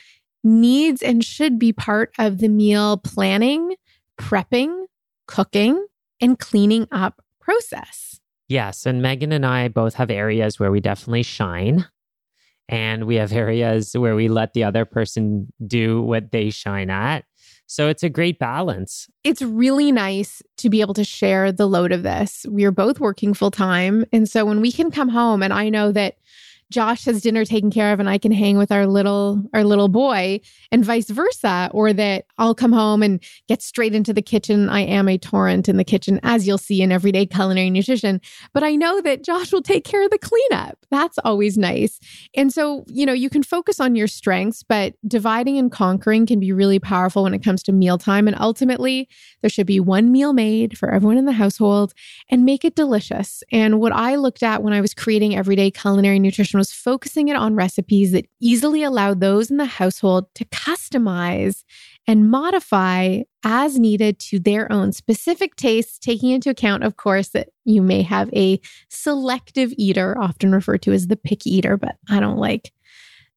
needs 0.45 1.03
and 1.03 1.25
should 1.25 1.59
be 1.59 1.73
part 1.73 2.13
of 2.17 2.39
the 2.39 2.49
meal 2.49 2.99
planning, 2.99 3.75
prepping, 4.21 4.85
cooking, 5.27 5.87
and 6.21 6.39
cleaning 6.39 6.87
up 6.93 7.23
process. 7.41 8.21
Yes. 8.47 8.87
And 8.87 9.03
Meghan 9.03 9.33
and 9.33 9.45
I 9.45 9.67
both 9.69 9.95
have 9.95 10.11
areas 10.11 10.61
where 10.61 10.71
we 10.71 10.81
definitely 10.81 11.25
shine. 11.25 11.87
And 12.69 13.05
we 13.05 13.17
have 13.17 13.33
areas 13.33 13.95
where 13.95 14.15
we 14.15 14.29
let 14.29 14.53
the 14.53 14.65
other 14.65 14.85
person 14.85 15.53
do 15.67 16.03
what 16.03 16.31
they 16.31 16.51
shine 16.51 16.89
at. 16.89 17.25
So 17.67 17.89
it's 17.89 18.03
a 18.03 18.11
great 18.11 18.39
balance. 18.39 19.09
It's 19.25 19.43
really 19.43 19.91
nice 19.91 20.43
to 20.59 20.69
be 20.69 20.81
able 20.81 20.95
to 20.95 21.05
share 21.05 21.51
the 21.51 21.67
load 21.67 21.93
of 21.93 22.03
this. 22.03 22.45
We 22.49 22.65
are 22.65 22.71
both 22.71 23.01
working 23.01 23.35
full 23.35 23.51
time. 23.51 24.05
And 24.13 24.29
so 24.29 24.45
when 24.45 24.61
we 24.61 24.71
can 24.71 24.91
come 24.91 25.09
home 25.09 25.43
and 25.43 25.53
I 25.53 25.69
know 25.71 25.91
that 25.93 26.17
Josh 26.75 27.05
has 27.05 27.23
dinner 27.23 27.45
taken 27.45 27.71
care 27.71 27.93
of 27.93 28.01
and 28.01 28.11
I 28.11 28.19
can 28.19 28.33
hang 28.33 28.59
with 28.59 28.73
our 28.73 28.85
little 28.85 29.41
our 29.55 29.63
little 29.63 29.87
boy 29.87 30.41
and 30.73 30.85
vice 30.85 31.09
versa 31.09 31.71
or 31.73 31.93
that 31.93 32.25
I'll 32.37 32.55
come 32.55 32.73
home 32.73 33.01
and 33.01 33.23
get 33.47 33.63
straight 33.63 33.95
into 33.95 34.13
the 34.13 34.21
kitchen. 34.21 34.69
I 34.69 34.81
am 34.81 35.09
a 35.09 35.17
torrent 35.17 35.69
in 35.69 35.77
the 35.77 35.85
kitchen 35.85 36.19
as 36.25 36.49
you'll 36.49 36.59
see 36.59 36.83
in 36.83 36.91
everyday 36.91 37.27
culinary 37.27 37.71
nutrition, 37.71 38.21
but 38.53 38.65
I 38.65 38.75
know 38.75 39.01
that 39.03 39.23
Josh 39.23 39.53
will 39.53 39.63
take 39.63 39.85
care 39.85 40.05
of 40.05 40.11
the 40.11 40.19
cleanup. 40.19 40.77
That's 40.91 41.17
always 41.25 41.57
nice. 41.57 42.01
And 42.35 42.53
so, 42.53 42.85
you 42.89 43.07
know, 43.07 43.13
you 43.13 43.31
can 43.31 43.45
focus 43.45 43.79
on 43.79 43.95
your 43.95 44.09
strengths, 44.09 44.65
but 44.65 44.95
dividing 45.07 45.57
and 45.59 45.71
conquering 45.71 46.27
can 46.27 46.41
be 46.41 46.51
really 46.51 46.81
powerful 46.81 47.23
when 47.23 47.35
it 47.35 47.45
comes 47.45 47.63
to 47.65 47.73
mealtime 47.73 48.27
and 48.27 48.37
ultimately 48.41 49.09
there 49.43 49.51
should 49.51 49.69
be 49.69 49.79
one 49.79 50.11
meal 50.11 50.33
made 50.33 50.77
for 50.77 50.91
everyone 50.91 51.19
in 51.19 51.27
the 51.27 51.33
household 51.33 51.95
and 52.29 52.45
make 52.45 52.65
it 52.65 52.75
delicious. 52.75 53.45
And 53.53 53.79
what 53.79 53.93
I 53.93 54.17
looked 54.17 54.43
at 54.43 54.65
when 54.65 54.73
I 54.73 54.81
was 54.81 54.93
creating 54.93 55.37
everyday 55.37 55.71
culinary 55.71 56.19
nutrition 56.19 56.64
was 56.65 56.73
focusing 56.73 57.29
it 57.29 57.37
on 57.37 57.55
recipes 57.55 58.13
that 58.13 58.27
easily 58.41 58.83
allow 58.83 59.13
those 59.13 59.51
in 59.51 59.59
the 59.59 59.67
household 59.67 60.25
to 60.35 60.47
customize 60.47 61.63
and 62.07 62.31
modify 62.31 63.21
as 63.45 63.79
needed 63.79 64.19
to 64.19 64.39
their 64.39 64.73
own 64.73 64.91
specific 64.91 65.57
tastes, 65.57 65.99
taking 65.99 66.31
into 66.31 66.49
account, 66.49 66.83
of 66.83 66.97
course, 66.97 67.29
that 67.29 67.51
you 67.67 67.83
may 67.83 68.01
have 68.01 68.33
a 68.33 68.59
selective 68.89 69.75
eater, 69.77 70.17
often 70.19 70.53
referred 70.53 70.81
to 70.81 70.93
as 70.93 71.09
the 71.09 71.17
picky 71.17 71.55
eater, 71.55 71.77
but 71.77 71.97
I 72.09 72.19
don't 72.19 72.39
like 72.39 72.73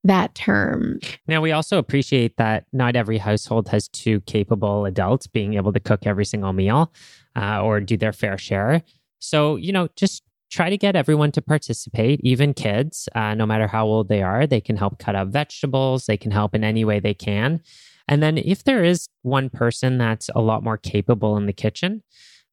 that 0.05 0.33
term. 0.33 0.99
Now, 1.27 1.41
we 1.41 1.51
also 1.51 1.77
appreciate 1.77 2.37
that 2.37 2.63
not 2.71 2.95
every 2.95 3.17
household 3.17 3.67
has 3.69 3.89
two 3.89 4.21
capable 4.21 4.85
adults 4.85 5.27
being 5.27 5.55
able 5.55 5.73
to 5.73 5.81
cook 5.81 6.05
every 6.05 6.23
single 6.23 6.53
meal 6.53 6.93
uh, 7.35 7.61
or 7.61 7.81
do 7.81 7.97
their 7.97 8.13
fair 8.13 8.37
share. 8.37 8.83
So, 9.19 9.57
you 9.57 9.73
know, 9.73 9.89
just 9.97 10.23
try 10.49 10.69
to 10.69 10.77
get 10.77 10.95
everyone 10.95 11.31
to 11.33 11.41
participate, 11.41 12.19
even 12.23 12.53
kids, 12.53 13.09
uh, 13.15 13.33
no 13.33 13.45
matter 13.45 13.67
how 13.67 13.85
old 13.85 14.09
they 14.09 14.21
are. 14.21 14.47
They 14.47 14.61
can 14.61 14.77
help 14.77 14.99
cut 14.99 15.15
up 15.15 15.29
vegetables, 15.29 16.05
they 16.05 16.17
can 16.17 16.31
help 16.31 16.55
in 16.55 16.63
any 16.63 16.85
way 16.85 16.99
they 16.99 17.13
can. 17.13 17.61
And 18.07 18.23
then 18.23 18.37
if 18.37 18.63
there 18.63 18.83
is 18.83 19.09
one 19.23 19.49
person 19.49 19.97
that's 19.97 20.29
a 20.33 20.41
lot 20.41 20.63
more 20.63 20.77
capable 20.77 21.35
in 21.37 21.45
the 21.45 21.53
kitchen, 21.53 22.03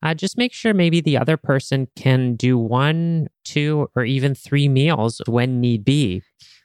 uh, 0.02 0.12
just 0.14 0.37
make 0.37 0.52
sure 0.52 0.74
maybe 0.74 1.00
the 1.00 1.16
other 1.16 1.37
person 1.37 1.88
can 1.96 2.35
do 2.35 2.59
one, 2.59 3.28
two, 3.44 3.88
or 3.96 4.04
even 4.04 4.35
three 4.35 4.68
meals 4.68 5.22
when 5.26 5.61
need 5.61 5.85
be. 5.85 6.22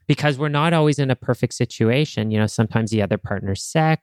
Because 0.08 0.40
we're 0.40 0.50
not 0.50 0.74
always 0.74 0.98
in 0.98 1.12
a 1.12 1.16
perfect 1.16 1.54
situation. 1.54 2.32
You 2.32 2.40
know, 2.40 2.48
sometimes 2.48 2.90
the 2.90 3.04
other 3.04 3.20
partner's 3.20 3.64
sick 3.64 4.00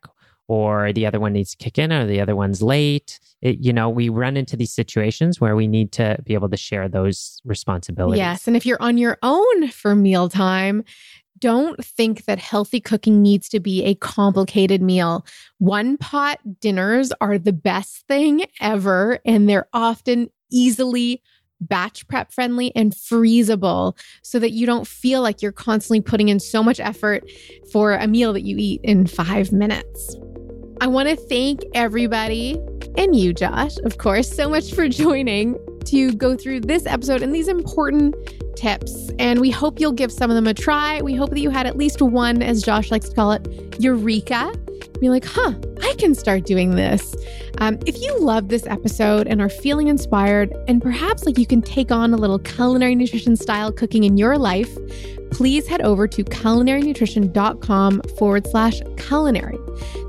or 0.49 0.93
the 0.93 1.07
other 1.07 1.19
one 1.19 1.33
needs 1.33 1.51
to 1.51 1.57
kick 1.57 1.79
in 1.79 1.93
or 1.93 2.07
the 2.07 2.21
other 2.21 2.37
one's 2.37 2.63
late. 2.63 3.19
It, 3.43 3.59
you 3.59 3.73
know, 3.73 3.89
we 3.89 4.09
run 4.09 4.37
into 4.37 4.57
these 4.57 4.73
situations 4.73 5.41
where 5.41 5.57
we 5.57 5.67
need 5.67 5.93
to 5.93 6.17
be 6.25 6.35
able 6.35 6.49
to 6.51 6.57
share 6.57 6.89
those 6.89 7.41
responsibilities. 7.45 8.19
Yes. 8.19 8.47
And 8.47 8.57
if 8.57 8.65
you're 8.65 8.81
on 8.81 8.99
your 8.99 9.19
own 9.23 9.69
for 9.69 9.95
mealtime, 9.95 10.85
don't 11.39 11.85
think 11.85 12.25
that 12.25 12.39
healthy 12.39 12.81
cooking 12.81 13.23
needs 13.23 13.49
to 13.51 13.61
be 13.61 13.85
a 13.85 13.95
complicated 13.97 14.81
meal. 14.81 15.27
One 15.59 15.99
pot 15.99 16.39
dinners 16.61 17.13
are 17.21 17.39
the 17.39 17.53
best 17.53 18.07
thing 18.07 18.47
ever, 18.61 19.19
and 19.25 19.49
they're 19.49 19.69
often 19.73 20.31
easily 20.51 21.23
batch 21.61 22.07
prep 22.07 22.33
friendly 22.33 22.75
and 22.77 22.93
freezable 22.93 23.97
so 24.23 24.39
that 24.39 24.51
you 24.51 24.67
don't 24.67 24.87
feel 24.87 25.23
like 25.23 25.43
you're 25.43 25.53
constantly 25.53 26.01
putting 26.01 26.29
in 26.29 26.39
so 26.39 26.63
much 26.63 26.81
effort 26.81 27.29
for 27.73 27.93
a 27.93 28.07
meal 28.07 28.33
that 28.33 28.43
you 28.43 28.57
eat 28.59 28.81
in 28.83 29.07
five 29.07 29.53
minutes. 29.53 30.17
I 30.81 30.87
want 30.87 31.09
to 31.09 31.17
thank 31.17 31.63
everybody 31.75 32.59
and 32.97 33.15
you, 33.15 33.35
Josh, 33.35 33.77
of 33.85 33.99
course, 33.99 34.29
so 34.29 34.49
much 34.49 34.73
for 34.73 34.89
joining 34.91 35.59
to 35.87 36.13
go 36.15 36.37
through 36.37 36.61
this 36.61 36.87
episode 36.87 37.23
and 37.23 37.35
these 37.35 37.49
important 37.49 38.15
tips. 38.57 39.11
And 39.19 39.41
we 39.41 39.51
hope 39.51 39.79
you'll 39.79 39.93
give 39.93 40.11
some 40.11 40.31
of 40.31 40.35
them 40.35 40.47
a 40.47 40.55
try. 40.55 41.03
We 41.03 41.15
hope 41.15 41.31
that 41.31 41.41
you 41.41 41.51
had 41.51 41.67
at 41.67 41.77
least 41.77 42.01
one, 42.01 42.43
as 42.43 42.63
Josh 42.63 42.91
likes 42.91 43.09
to 43.11 43.15
call 43.15 43.33
it, 43.33 43.77
eureka. 43.79 44.53
be 44.99 45.11
like, 45.11 45.25
huh, 45.25 45.53
I 45.83 45.95
can 45.99 46.15
start 46.15 46.45
doing 46.45 46.75
this. 46.75 47.15
Um, 47.59 47.79
if 47.87 48.01
you 48.03 48.19
love 48.21 48.49
this 48.49 48.67
episode 48.67 49.27
and 49.27 49.41
are 49.41 49.49
feeling 49.49 49.89
inspired, 49.89 50.55
and 50.69 50.83
perhaps 50.83 51.25
like 51.25 51.39
you 51.39 51.47
can 51.47 51.63
take 51.63 51.91
on 51.91 52.13
a 52.13 52.17
little 52.17 52.39
culinary 52.39 52.95
nutrition 52.95 53.37
style 53.37 53.73
cooking 53.73 54.05
in 54.05 54.19
your 54.19 54.37
life, 54.37 54.77
please 55.31 55.67
head 55.67 55.81
over 55.83 56.07
to 56.07 56.23
culinarynutrition.com 56.23 58.03
forward 58.19 58.47
slash 58.47 58.81
culinary. 58.97 59.59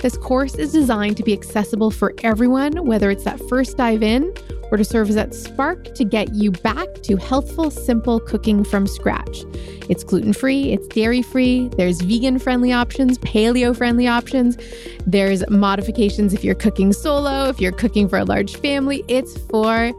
This 0.01 0.17
course 0.17 0.55
is 0.55 0.71
designed 0.71 1.17
to 1.17 1.23
be 1.23 1.33
accessible 1.33 1.91
for 1.91 2.13
everyone, 2.23 2.85
whether 2.85 3.09
it's 3.09 3.23
that 3.23 3.39
first 3.49 3.77
dive 3.77 4.03
in 4.03 4.33
or 4.71 4.77
to 4.77 4.83
serve 4.83 5.09
as 5.09 5.15
that 5.15 5.33
spark 5.33 5.95
to 5.95 6.03
get 6.03 6.33
you 6.33 6.51
back 6.51 6.93
to 7.03 7.15
healthful, 7.15 7.71
simple 7.71 8.19
cooking 8.19 8.63
from 8.63 8.85
scratch. 8.85 9.43
It's 9.89 10.03
gluten 10.03 10.33
free, 10.33 10.73
it's 10.73 10.87
dairy 10.87 11.21
free, 11.21 11.69
there's 11.77 12.01
vegan 12.01 12.39
friendly 12.39 12.73
options, 12.73 13.17
paleo 13.19 13.75
friendly 13.75 14.07
options, 14.07 14.57
there's 15.05 15.47
modifications 15.49 16.33
if 16.33 16.43
you're 16.43 16.55
cooking 16.55 16.91
solo, 17.37 17.49
if 17.49 17.61
you're 17.61 17.71
cooking 17.71 18.07
for 18.07 18.17
a 18.17 18.25
large 18.25 18.57
family. 18.57 19.03
It's 19.07 19.37
for 19.37 19.91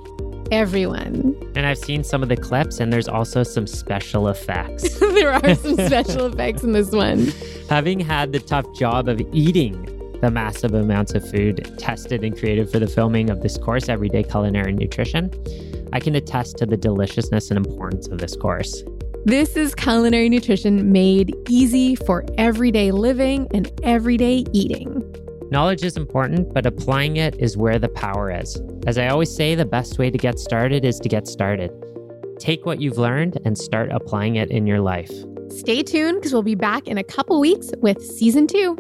everyone. 0.51 1.37
And 1.55 1.67
I've 1.67 1.79
seen 1.79 2.05
some 2.05 2.23
of 2.23 2.29
the 2.29 2.37
clips, 2.37 2.81
and 2.81 2.93
there's 2.93 3.09
also 3.09 3.43
some 3.43 3.67
special 3.67 4.29
effects. 4.29 4.99
there 4.99 5.33
are 5.33 5.55
some 5.55 5.75
special 5.87 6.27
effects 6.27 6.63
in 6.63 6.73
this 6.73 6.91
one. 6.91 7.33
Having 7.69 8.01
had 8.01 8.33
the 8.33 8.41
tough 8.41 8.67
job 8.75 9.09
of 9.09 9.21
eating 9.33 9.95
the 10.21 10.31
massive 10.31 10.75
amounts 10.75 11.15
of 11.15 11.29
food 11.31 11.79
tested 11.79 12.25
and 12.25 12.37
created 12.37 12.71
for 12.71 12.81
the 12.81 12.89
filming 12.89 13.31
of 13.31 13.41
this 13.43 13.57
course, 13.57 13.89
Everyday 13.89 14.25
Culinary 14.25 14.73
Nutrition, 14.73 15.31
I 15.93 16.01
can 16.01 16.15
attest 16.17 16.59
to 16.59 16.67
the 16.67 16.77
deliciousness 16.77 17.51
and 17.51 17.65
importance 17.65 18.09
of 18.09 18.19
this 18.19 18.35
course. 18.35 18.83
This 19.25 19.57
is 19.57 19.75
culinary 19.75 20.29
nutrition 20.29 20.91
made 20.91 21.37
easy 21.49 21.95
for 21.95 22.25
everyday 22.37 22.91
living 22.91 23.47
and 23.53 23.71
everyday 23.85 24.45
eating. 24.53 25.05
Knowledge 25.51 25.83
is 25.83 25.97
important, 25.97 26.53
but 26.53 26.67
applying 26.67 27.17
it 27.17 27.35
is 27.39 27.57
where 27.57 27.79
the 27.79 27.89
power 27.89 28.31
is. 28.31 28.61
As 28.87 28.99
I 28.99 29.09
always 29.09 29.35
say, 29.35 29.55
the 29.55 29.65
best 29.65 29.99
way 29.99 30.11
to 30.11 30.19
get 30.19 30.39
started 30.39 30.85
is 30.85 31.01
to 31.01 31.09
get 31.09 31.27
started. 31.27 31.71
Take 32.39 32.67
what 32.67 32.83
you've 32.83 32.99
learned 32.99 33.39
and 33.47 33.57
start 33.57 33.91
applying 33.91 34.37
it 34.37 34.51
in 34.51 34.67
your 34.67 34.81
life. 34.81 35.11
Stay 35.49 35.83
tuned 35.83 36.19
because 36.19 36.35
we'll 36.35 36.43
be 36.43 36.55
back 36.55 36.87
in 36.87 36.99
a 36.99 37.05
couple 37.05 37.41
weeks 37.41 37.71
with 37.79 38.05
season 38.05 38.47
two. 38.47 38.77